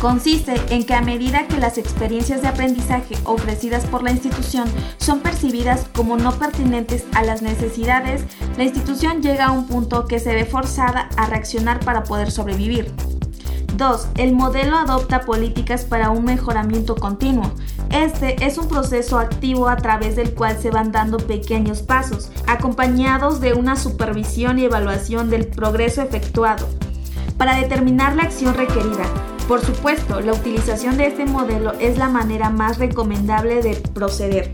Consiste 0.00 0.60
en 0.68 0.84
que 0.84 0.94
a 0.94 1.00
medida 1.00 1.48
que 1.48 1.56
las 1.56 1.78
experiencias 1.78 2.42
de 2.42 2.48
aprendizaje 2.48 3.16
ofrecidas 3.24 3.86
por 3.86 4.02
la 4.02 4.10
institución 4.10 4.68
son 4.98 5.20
percibidas 5.20 5.86
como 5.94 6.18
no 6.18 6.32
pertinentes 6.38 7.04
a 7.14 7.22
las 7.22 7.40
necesidades, 7.40 8.24
la 8.58 8.64
institución 8.64 9.22
llega 9.22 9.46
a 9.46 9.52
un 9.52 9.66
punto 9.66 10.06
que 10.06 10.18
se 10.18 10.34
ve 10.34 10.44
forzada 10.44 11.08
a 11.16 11.26
reaccionar 11.26 11.80
para 11.80 12.04
poder 12.04 12.30
sobrevivir. 12.30 12.92
2. 13.76 14.08
El 14.16 14.34
modelo 14.34 14.76
adopta 14.76 15.22
políticas 15.22 15.84
para 15.84 16.10
un 16.10 16.24
mejoramiento 16.24 16.94
continuo. 16.96 17.52
Este 17.90 18.44
es 18.44 18.58
un 18.58 18.68
proceso 18.68 19.18
activo 19.18 19.68
a 19.68 19.76
través 19.76 20.16
del 20.16 20.34
cual 20.34 20.58
se 20.58 20.70
van 20.70 20.92
dando 20.92 21.18
pequeños 21.18 21.82
pasos, 21.82 22.30
acompañados 22.46 23.40
de 23.40 23.54
una 23.54 23.76
supervisión 23.76 24.58
y 24.58 24.64
evaluación 24.64 25.30
del 25.30 25.46
progreso 25.46 26.02
efectuado, 26.02 26.68
para 27.36 27.56
determinar 27.56 28.16
la 28.16 28.24
acción 28.24 28.54
requerida. 28.54 29.04
Por 29.48 29.64
supuesto, 29.64 30.20
la 30.20 30.32
utilización 30.32 30.96
de 30.96 31.06
este 31.06 31.24
modelo 31.24 31.72
es 31.74 31.98
la 31.98 32.08
manera 32.08 32.50
más 32.50 32.78
recomendable 32.78 33.62
de 33.62 33.76
proceder. 33.76 34.52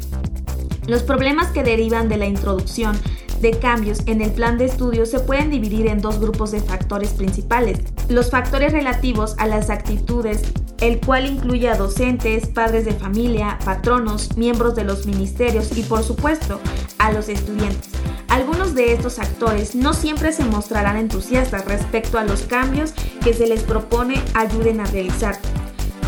Los 0.87 1.03
problemas 1.03 1.49
que 1.53 1.63
derivan 1.63 2.09
de 2.09 2.19
la 2.19 2.27
introducción 2.27 2.99
de 3.41 3.59
cambios 3.59 4.01
en 4.07 4.21
el 4.21 4.31
plan 4.33 4.59
de 4.59 4.67
estudio 4.67 5.07
se 5.07 5.21
pueden 5.21 5.51
dividir 5.51 5.87
en 5.87 6.01
dos 6.01 6.21
grupos 6.21 6.53
de 6.53 6.61
factores 6.61 7.11
principales. 7.11 7.81
Los 8.09 8.31
factores 8.31 8.73
relativos 8.73 9.35
a 9.39 9.47
las 9.47 9.71
actitudes, 9.71 10.43
el 10.81 11.01
cual 11.01 11.27
incluye 11.27 11.69
a 11.69 11.77
docentes, 11.77 12.47
padres 12.47 12.85
de 12.85 12.93
familia, 12.93 13.59
patronos, 13.65 14.37
miembros 14.37 14.75
de 14.75 14.85
los 14.85 15.07
ministerios 15.07 15.77
y 15.77 15.83
por 15.83 16.03
supuesto 16.03 16.61
a 16.99 17.13
los 17.13 17.29
estudiantes 17.29 17.92
Algunos 18.33 18.75
de 18.75 18.95
estos 18.95 19.19
actores 19.19 19.75
no 19.75 19.93
siempre 19.93 20.33
se 20.33 20.47
mostrarán 20.47 20.97
entusiastas 20.97 21.67
respecto 21.67 22.17
a 22.19 22.25
los 22.25 22.45
cambios 22.45 22.95
que 23.23 23.35
se 23.35 23.47
les 23.47 23.63
propone 23.63 24.23
ayuden 24.33 24.81
a 24.81 24.87
realizar. 24.87 25.37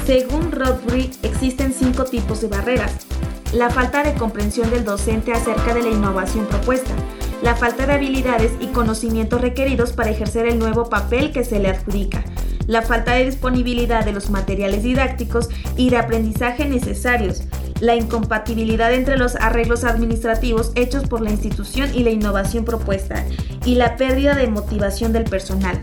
Según 0.07 0.51
Rodbury, 0.51 1.11
existen 1.23 1.75
cinco 1.75 2.05
tipos 2.05 2.41
de 2.41 2.49
barreras. 2.49 2.95
La 3.53 3.69
falta 3.69 4.03
de 4.03 4.15
comprensión 4.15 4.71
del 4.71 4.87
docente 4.87 5.35
acerca 5.35 5.75
de 5.75 5.83
la 5.83 5.91
innovación 5.91 6.47
propuesta, 6.47 6.95
la 7.43 7.57
falta 7.57 7.87
de 7.87 7.93
habilidades 7.93 8.53
y 8.59 8.69
conocimientos 8.69 9.43
requeridos 9.43 9.93
para 9.93 10.09
ejercer 10.09 10.47
el 10.47 10.59
nuevo 10.59 10.89
papel 10.89 11.31
que 11.31 11.45
se 11.45 11.59
le 11.59 11.69
adjudica, 11.69 12.25
la 12.67 12.81
falta 12.81 13.13
de 13.13 13.27
disponibilidad 13.27 14.03
de 14.03 14.13
los 14.13 14.31
materiales 14.31 14.83
didácticos 14.83 15.51
y 15.77 15.91
de 15.91 15.99
aprendizaje 15.99 16.65
necesarios, 16.65 17.43
la 17.81 17.97
incompatibilidad 17.97 18.93
entre 18.93 19.17
los 19.17 19.37
arreglos 19.37 19.85
administrativos 19.85 20.73
hechos 20.75 21.07
por 21.09 21.21
la 21.21 21.31
institución 21.31 21.95
y 21.95 22.05
la 22.05 22.11
innovación 22.11 22.65
propuesta, 22.65 23.25
y 23.65 23.75
la 23.77 23.97
pérdida 23.97 24.35
de 24.35 24.49
motivación 24.49 25.13
del 25.13 25.25
personal. 25.25 25.83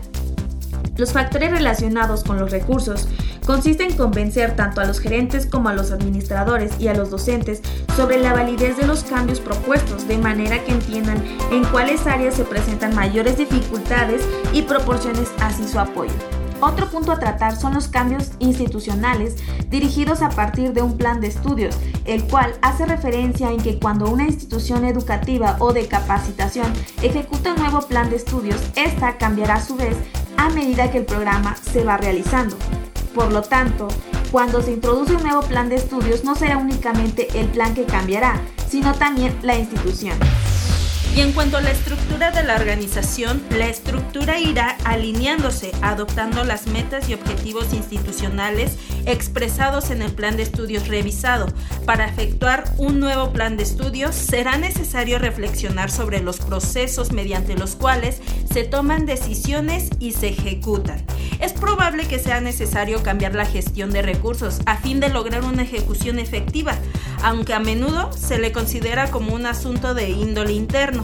Los 0.96 1.12
factores 1.12 1.50
relacionados 1.50 2.22
con 2.22 2.38
los 2.38 2.50
recursos 2.50 3.08
consisten 3.46 3.90
en 3.90 3.96
convencer 3.96 4.54
tanto 4.56 4.80
a 4.80 4.84
los 4.84 5.00
gerentes 5.00 5.46
como 5.46 5.68
a 5.68 5.74
los 5.74 5.90
administradores 5.90 6.72
y 6.78 6.88
a 6.88 6.94
los 6.94 7.10
docentes 7.10 7.62
sobre 7.96 8.18
la 8.18 8.34
validez 8.34 8.76
de 8.76 8.86
los 8.86 9.02
cambios 9.02 9.40
propuestos, 9.40 10.06
de 10.06 10.18
manera 10.18 10.62
que 10.64 10.72
entiendan 10.72 11.22
en 11.50 11.64
cuáles 11.64 12.06
áreas 12.06 12.34
se 12.34 12.44
presentan 12.44 12.94
mayores 12.94 13.38
dificultades 13.38 14.22
y 14.52 14.62
proporciones 14.62 15.30
así 15.40 15.66
su 15.66 15.78
apoyo. 15.78 16.12
Otro 16.64 16.88
punto 16.88 17.10
a 17.10 17.18
tratar 17.18 17.56
son 17.56 17.74
los 17.74 17.88
cambios 17.88 18.30
institucionales 18.38 19.34
dirigidos 19.68 20.22
a 20.22 20.28
partir 20.28 20.72
de 20.72 20.80
un 20.80 20.96
plan 20.96 21.20
de 21.20 21.26
estudios, 21.26 21.76
el 22.04 22.22
cual 22.28 22.54
hace 22.62 22.86
referencia 22.86 23.50
en 23.50 23.60
que 23.60 23.80
cuando 23.80 24.08
una 24.08 24.28
institución 24.28 24.84
educativa 24.84 25.56
o 25.58 25.72
de 25.72 25.88
capacitación 25.88 26.72
ejecuta 27.02 27.54
un 27.54 27.62
nuevo 27.62 27.80
plan 27.80 28.10
de 28.10 28.16
estudios, 28.16 28.60
esta 28.76 29.18
cambiará 29.18 29.54
a 29.54 29.60
su 29.60 29.74
vez 29.74 29.96
a 30.36 30.50
medida 30.50 30.92
que 30.92 30.98
el 30.98 31.04
programa 31.04 31.56
se 31.56 31.82
va 31.82 31.96
realizando. 31.96 32.54
Por 33.12 33.32
lo 33.32 33.42
tanto, 33.42 33.88
cuando 34.30 34.62
se 34.62 34.70
introduce 34.70 35.16
un 35.16 35.22
nuevo 35.24 35.42
plan 35.42 35.68
de 35.68 35.74
estudios 35.74 36.22
no 36.22 36.36
será 36.36 36.58
únicamente 36.58 37.40
el 37.40 37.48
plan 37.48 37.74
que 37.74 37.86
cambiará, 37.86 38.40
sino 38.68 38.94
también 38.94 39.36
la 39.42 39.58
institución. 39.58 40.16
Y 41.14 41.20
en 41.20 41.32
cuanto 41.32 41.58
a 41.58 41.60
la 41.60 41.70
estructura 41.70 42.30
de 42.30 42.42
la 42.42 42.56
organización, 42.56 43.42
la 43.50 43.68
estructura 43.68 44.40
irá 44.40 44.78
alineándose, 44.84 45.70
adoptando 45.82 46.42
las 46.42 46.66
metas 46.66 47.06
y 47.10 47.14
objetivos 47.14 47.74
institucionales 47.74 48.78
expresados 49.04 49.90
en 49.90 50.00
el 50.00 50.12
plan 50.12 50.38
de 50.38 50.44
estudios 50.44 50.88
revisado. 50.88 51.52
Para 51.84 52.06
efectuar 52.06 52.64
un 52.78 52.98
nuevo 52.98 53.30
plan 53.30 53.58
de 53.58 53.62
estudios, 53.62 54.14
será 54.14 54.56
necesario 54.56 55.18
reflexionar 55.18 55.90
sobre 55.90 56.20
los 56.20 56.38
procesos 56.38 57.12
mediante 57.12 57.56
los 57.56 57.76
cuales 57.76 58.22
se 58.50 58.64
toman 58.64 59.04
decisiones 59.04 59.90
y 59.98 60.12
se 60.12 60.28
ejecutan. 60.28 61.04
Es 61.40 61.52
probable 61.52 62.06
que 62.06 62.20
sea 62.20 62.40
necesario 62.40 63.02
cambiar 63.02 63.34
la 63.34 63.44
gestión 63.44 63.90
de 63.90 64.00
recursos 64.00 64.60
a 64.64 64.76
fin 64.76 65.00
de 65.00 65.10
lograr 65.10 65.44
una 65.44 65.62
ejecución 65.62 66.18
efectiva, 66.18 66.74
aunque 67.22 67.54
a 67.54 67.60
menudo 67.60 68.10
se 68.12 68.38
le 68.38 68.52
considera 68.52 69.10
como 69.10 69.34
un 69.34 69.46
asunto 69.46 69.94
de 69.94 70.10
índole 70.10 70.52
interno. 70.52 71.02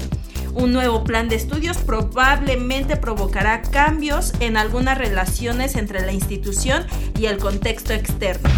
Un 0.54 0.72
nuevo 0.72 1.04
plan 1.04 1.28
de 1.28 1.36
estudios 1.36 1.78
probablemente 1.78 2.96
provocará 2.96 3.62
cambios 3.62 4.32
en 4.40 4.56
algunas 4.56 4.98
relaciones 4.98 5.76
entre 5.76 6.04
la 6.04 6.12
institución 6.12 6.84
y 7.18 7.26
el 7.26 7.38
contexto 7.38 7.92
externo. 7.92 8.48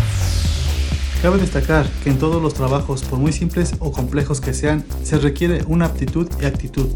Cabe 1.20 1.37
destacar 1.37 1.87
que 2.03 2.09
en 2.09 2.18
todos 2.18 2.40
los 2.40 2.55
trabajos, 2.55 3.03
por 3.03 3.18
muy 3.18 3.33
simples 3.33 3.75
o 3.79 3.92
complejos 3.92 4.40
que 4.40 4.55
sean, 4.55 4.85
se 5.03 5.18
requiere 5.18 5.62
una 5.66 5.85
aptitud 5.87 6.27
y 6.40 6.46
actitud. 6.46 6.88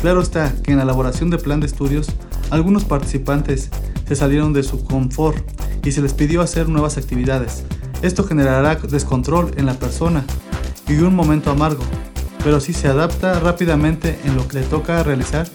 Claro 0.00 0.20
está 0.20 0.52
que 0.64 0.72
en 0.72 0.78
la 0.78 0.82
elaboración 0.82 1.30
de 1.30 1.38
plan 1.38 1.60
de 1.60 1.66
estudios, 1.66 2.08
algunos 2.50 2.84
participantes 2.84 3.70
se 4.08 4.16
salieron 4.16 4.52
de 4.52 4.64
su 4.64 4.84
confort 4.84 5.38
y 5.84 5.92
se 5.92 6.02
les 6.02 6.12
pidió 6.12 6.42
hacer 6.42 6.68
nuevas 6.68 6.96
actividades, 6.96 7.62
esto 8.02 8.24
generará 8.24 8.76
descontrol 8.76 9.52
en 9.56 9.66
la 9.66 9.74
persona 9.74 10.24
y 10.88 10.98
un 10.98 11.14
momento 11.14 11.50
amargo, 11.50 11.82
pero 12.44 12.60
si 12.60 12.72
se 12.72 12.88
adapta 12.88 13.40
rápidamente 13.40 14.18
en 14.24 14.36
lo 14.36 14.46
que 14.46 14.60
le 14.60 14.66
toca 14.66 15.02
realizar, 15.02 15.48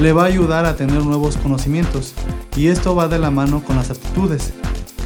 le 0.00 0.12
va 0.12 0.24
a 0.24 0.26
ayudar 0.26 0.66
a 0.66 0.76
tener 0.76 1.02
nuevos 1.04 1.36
conocimientos 1.36 2.14
y 2.56 2.68
esto 2.68 2.94
va 2.94 3.08
de 3.08 3.18
la 3.18 3.30
mano 3.30 3.62
con 3.62 3.76
las 3.76 3.90
aptitudes, 3.90 4.52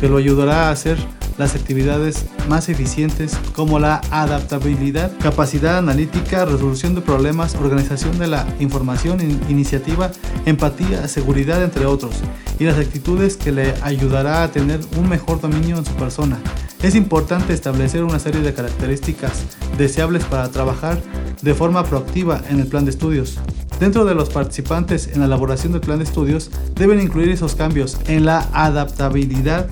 que 0.01 0.09
lo 0.09 0.17
ayudará 0.17 0.69
a 0.69 0.71
hacer 0.71 0.99
las 1.41 1.55
actividades 1.55 2.27
más 2.51 2.69
eficientes 2.69 3.33
como 3.55 3.79
la 3.79 4.03
adaptabilidad, 4.11 5.11
capacidad 5.23 5.79
analítica, 5.79 6.45
resolución 6.45 6.95
de 6.95 7.01
problemas, 7.01 7.55
organización 7.55 8.19
de 8.19 8.27
la 8.27 8.47
información, 8.61 9.21
iniciativa, 9.49 10.13
empatía, 10.45 11.09
seguridad, 11.09 11.65
entre 11.65 11.87
otros, 11.87 12.17
y 12.59 12.65
las 12.65 12.79
actitudes 12.79 13.39
que 13.39 13.53
le 13.53 13.75
ayudará 13.81 14.43
a 14.43 14.53
tener 14.53 14.81
un 14.99 15.09
mejor 15.09 15.41
dominio 15.41 15.79
en 15.79 15.87
su 15.87 15.95
persona. 15.95 16.39
Es 16.83 16.95
importante 16.95 17.55
establecer 17.55 18.05
una 18.05 18.19
serie 18.19 18.43
de 18.43 18.53
características 18.53 19.33
deseables 19.79 20.25
para 20.25 20.51
trabajar 20.51 21.01
de 21.41 21.55
forma 21.55 21.85
proactiva 21.85 22.43
en 22.51 22.61
el 22.61 22.67
plan 22.67 22.85
de 22.85 22.91
estudios. 22.91 23.39
Dentro 23.81 24.05
de 24.05 24.15
los 24.15 24.29
participantes 24.29 25.09
en 25.09 25.21
la 25.21 25.25
elaboración 25.25 25.73
del 25.73 25.81
plan 25.81 26.01
de 26.01 26.05
estudios 26.05 26.51
deben 26.75 27.01
incluir 27.01 27.31
esos 27.31 27.55
cambios 27.55 27.97
en 28.09 28.27
la 28.27 28.47
adaptabilidad 28.53 29.71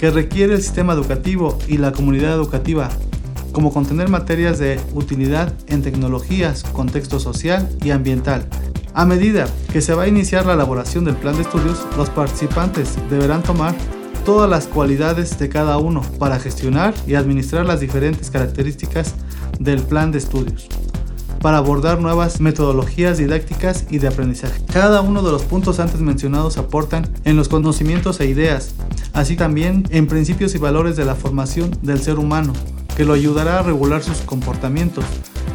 que 0.00 0.10
requiere 0.10 0.54
el 0.54 0.62
sistema 0.62 0.94
educativo 0.94 1.58
y 1.68 1.76
la 1.76 1.92
comunidad 1.92 2.32
educativa, 2.32 2.88
como 3.52 3.70
contener 3.70 4.08
materias 4.08 4.58
de 4.58 4.80
utilidad 4.94 5.52
en 5.66 5.82
tecnologías, 5.82 6.62
contexto 6.62 7.20
social 7.20 7.68
y 7.84 7.90
ambiental. 7.90 8.46
A 8.94 9.04
medida 9.04 9.46
que 9.70 9.82
se 9.82 9.92
va 9.92 10.04
a 10.04 10.08
iniciar 10.08 10.46
la 10.46 10.54
elaboración 10.54 11.04
del 11.04 11.16
plan 11.16 11.34
de 11.34 11.42
estudios, 11.42 11.86
los 11.98 12.08
participantes 12.08 12.96
deberán 13.10 13.42
tomar 13.42 13.74
todas 14.24 14.48
las 14.48 14.68
cualidades 14.68 15.38
de 15.38 15.50
cada 15.50 15.76
uno 15.76 16.00
para 16.18 16.40
gestionar 16.40 16.94
y 17.06 17.14
administrar 17.14 17.66
las 17.66 17.80
diferentes 17.80 18.30
características 18.30 19.14
del 19.58 19.82
plan 19.82 20.12
de 20.12 20.18
estudios 20.18 20.66
para 21.40 21.58
abordar 21.58 22.00
nuevas 22.00 22.40
metodologías 22.40 23.18
didácticas 23.18 23.86
y 23.90 23.98
de 23.98 24.08
aprendizaje. 24.08 24.62
Cada 24.72 25.00
uno 25.00 25.22
de 25.22 25.32
los 25.32 25.42
puntos 25.42 25.80
antes 25.80 26.00
mencionados 26.00 26.58
aportan 26.58 27.08
en 27.24 27.36
los 27.36 27.48
conocimientos 27.48 28.20
e 28.20 28.26
ideas, 28.26 28.74
así 29.12 29.36
también 29.36 29.84
en 29.90 30.06
principios 30.06 30.54
y 30.54 30.58
valores 30.58 30.96
de 30.96 31.04
la 31.04 31.14
formación 31.14 31.70
del 31.82 32.00
ser 32.00 32.18
humano, 32.18 32.52
que 32.96 33.04
lo 33.04 33.14
ayudará 33.14 33.58
a 33.58 33.62
regular 33.62 34.02
sus 34.02 34.18
comportamientos, 34.18 35.04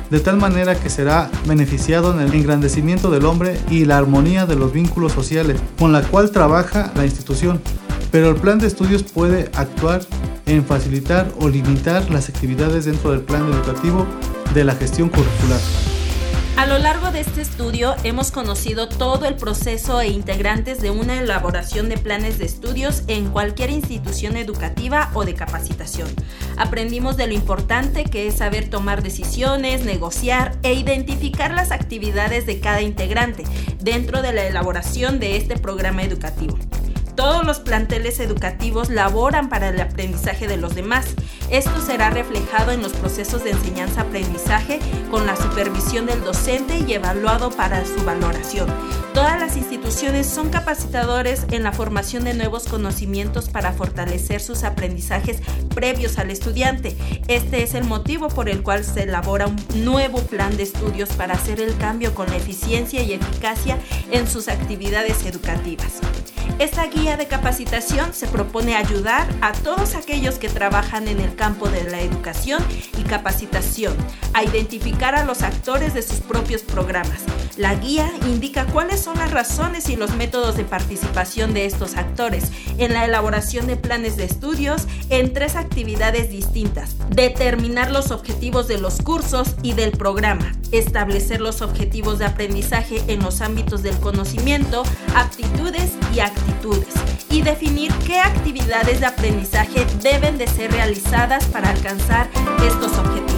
de 0.10 0.20
tal 0.20 0.38
manera 0.38 0.76
que 0.76 0.90
será 0.90 1.30
beneficiado 1.48 2.14
en 2.14 2.20
el 2.20 2.34
engrandecimiento 2.34 3.12
del 3.12 3.26
hombre 3.26 3.60
y 3.70 3.86
la 3.86 3.98
armonía 3.98 4.46
de 4.46 4.56
los 4.56 4.74
vínculos 4.74 5.12
sociales 5.12 5.60
con 5.78 5.92
la 5.92 6.02
cual 6.02 6.32
trabaja 6.32 6.92
la 6.96 7.06
institución. 7.06 7.62
Pero 8.12 8.30
el 8.30 8.36
plan 8.36 8.60
de 8.60 8.68
estudios 8.68 9.04
puede 9.04 9.50
actuar 9.56 10.02
en 10.46 10.64
facilitar 10.64 11.32
o 11.40 11.50
limitar 11.50 12.10
las 12.12 12.30
actividades 12.30 12.86
dentro 12.86 13.12
del 13.12 13.22
plan 13.22 13.44
educativo 13.52 14.06
de 14.54 14.64
la 14.64 14.76
gestión 14.76 15.10
curricular. 15.10 15.60
A 16.58 16.66
lo 16.66 16.78
largo 16.78 17.12
de 17.12 17.20
este 17.20 17.42
estudio 17.42 17.96
hemos 18.06 18.32
conocido 18.32 18.88
todo 18.88 19.26
el 19.26 19.36
proceso 19.36 20.00
e 20.00 20.08
integrantes 20.08 20.82
de 20.82 20.90
una 20.90 21.20
elaboración 21.20 21.90
de 21.90 21.98
planes 21.98 22.38
de 22.38 22.46
estudios 22.46 23.04
en 23.08 23.30
cualquier 23.30 23.70
institución 23.72 24.38
educativa 24.38 25.12
o 25.14 25.26
de 25.26 25.34
capacitación. 25.34 26.08
Aprendimos 26.56 27.18
de 27.18 27.28
lo 27.28 27.34
importante 27.34 28.06
que 28.06 28.28
es 28.28 28.36
saber 28.36 28.70
tomar 28.70 29.04
decisiones, 29.04 29.84
negociar 29.84 30.58
e 30.64 30.74
identificar 30.74 31.54
las 31.54 31.72
actividades 31.72 32.46
de 32.46 32.62
cada 32.62 32.82
integrante 32.82 33.44
dentro 33.82 34.22
de 34.22 34.32
la 34.32 34.46
elaboración 34.46 35.20
de 35.20 35.36
este 35.36 35.58
programa 35.58 36.04
educativo. 36.04 36.58
Todos 37.16 37.46
los 37.46 37.60
planteles 37.60 38.20
educativos 38.20 38.90
laboran 38.90 39.48
para 39.48 39.70
el 39.70 39.80
aprendizaje 39.80 40.48
de 40.48 40.58
los 40.58 40.76
demás. 40.76 41.16
Esto 41.50 41.80
será 41.82 42.10
reflejado 42.10 42.72
en 42.72 42.82
los 42.82 42.94
procesos 42.94 43.44
de 43.44 43.52
enseñanza-aprendizaje 43.52 44.80
con 45.10 45.26
la 45.26 45.36
supervisión 45.36 46.06
del 46.06 46.22
docente 46.24 46.80
y 46.80 46.94
evaluado 46.94 47.52
para 47.52 47.86
su 47.86 48.04
valoración. 48.04 48.68
Todas 49.16 49.40
las 49.40 49.56
instituciones 49.56 50.28
son 50.28 50.50
capacitadores 50.50 51.46
en 51.52 51.64
la 51.64 51.72
formación 51.72 52.26
de 52.26 52.34
nuevos 52.34 52.66
conocimientos 52.66 53.48
para 53.48 53.72
fortalecer 53.72 54.42
sus 54.42 54.66
aprendizajes 54.66 55.40
previos 55.74 56.18
al 56.18 56.32
estudiante. 56.32 56.98
Este 57.30 57.64
es 57.64 57.76
el 57.76 57.86
motivo 57.86 58.28
por 58.28 58.50
el 58.50 58.62
cual 58.62 58.84
se 58.84 59.04
elabora 59.04 59.48
un 59.48 59.56
nuevo 59.86 60.20
plan 60.20 60.58
de 60.58 60.64
estudios 60.64 61.08
para 61.14 61.36
hacer 61.36 61.62
el 61.62 61.78
cambio 61.78 62.14
con 62.14 62.28
la 62.28 62.36
eficiencia 62.36 63.04
y 63.04 63.14
eficacia 63.14 63.80
en 64.12 64.28
sus 64.28 64.50
actividades 64.50 65.26
educativas. 65.26 66.02
Esta 66.60 66.86
guía 66.88 67.16
de 67.16 67.28
capacitación 67.28 68.14
se 68.14 68.28
propone 68.28 68.76
ayudar 68.76 69.28
a 69.40 69.54
todos 69.54 69.96
aquellos 69.96 70.36
que 70.36 70.50
trabajan 70.50 71.08
en 71.08 71.22
el 71.22 71.36
campo 71.36 71.70
de 71.70 71.84
la 71.84 72.02
educación 72.02 72.64
y 72.98 73.04
capacitación 73.04 73.96
a 74.34 74.44
identificar 74.44 75.16
a 75.16 75.24
los 75.24 75.42
actores 75.42 75.94
de 75.94 76.02
sus 76.02 76.20
propios 76.20 76.64
programas, 76.64 77.24
La 77.58 77.74
guía 77.76 78.12
indica 78.26 78.66
cuáles 78.66 79.02
son 79.02 79.18
las 79.18 79.32
razones 79.32 79.90
y 79.90 79.96
los 79.96 80.14
métodos 80.16 80.58
de 80.58 80.66
participación 80.66 81.54
de 81.54 81.66
estos 81.66 81.96
actores 81.96 82.52
en 82.78 82.92
la 82.92 83.06
elaboración 83.06 83.66
de 83.66 83.78
planes 83.78 84.18
de 84.18 84.26
estudios 84.26 84.88
en 85.10 85.32
tres 85.32 85.56
actividades 85.56 86.30
distintas. 86.30 86.96
Determinar 87.10 87.92
los 87.92 88.12
objetivos 88.12 88.68
de 88.68 88.78
los 88.78 89.02
cursos 89.02 89.56
y 89.64 89.72
del 89.72 89.92
programa. 89.92 90.52
Establecer 90.72 91.40
los 91.40 91.62
objetivos 91.62 92.20
de 92.20 92.26
aprendizaje 92.26 93.02
en 93.08 93.24
los 93.24 93.40
ámbitos 93.40 93.84
del 93.84 93.98
conocimiento, 94.00 94.84
aptitudes 95.16 95.92
y 96.14 96.20
actitudes. 96.20 96.94
Y 97.30 97.42
definir 97.42 97.94
qué 98.06 98.20
actividades 98.20 99.00
de 99.00 99.06
aprendizaje 99.06 99.86
deben 100.02 100.38
de 100.38 100.48
ser 100.48 100.72
realizadas 100.72 101.46
para 101.46 101.70
alcanzar 101.70 102.30
estos 102.66 102.98
objetivos. 102.98 103.35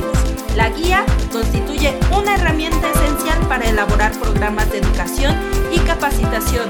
La 0.58 0.72
guía 0.72 1.06
constituye 1.32 1.96
una 2.18 2.34
herramienta 2.34 2.90
esencial 2.90 3.38
para 3.48 3.70
elaborar 3.70 4.12
programas 4.20 4.68
de 4.72 4.80
educación 4.80 5.36
y 5.72 5.78
capacitación 5.82 6.68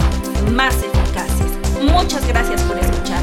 más 0.51 0.75
eficaces. 0.83 1.81
Muchas 1.81 2.27
gracias 2.27 2.61
por 2.63 2.77
escuchar. 2.77 3.16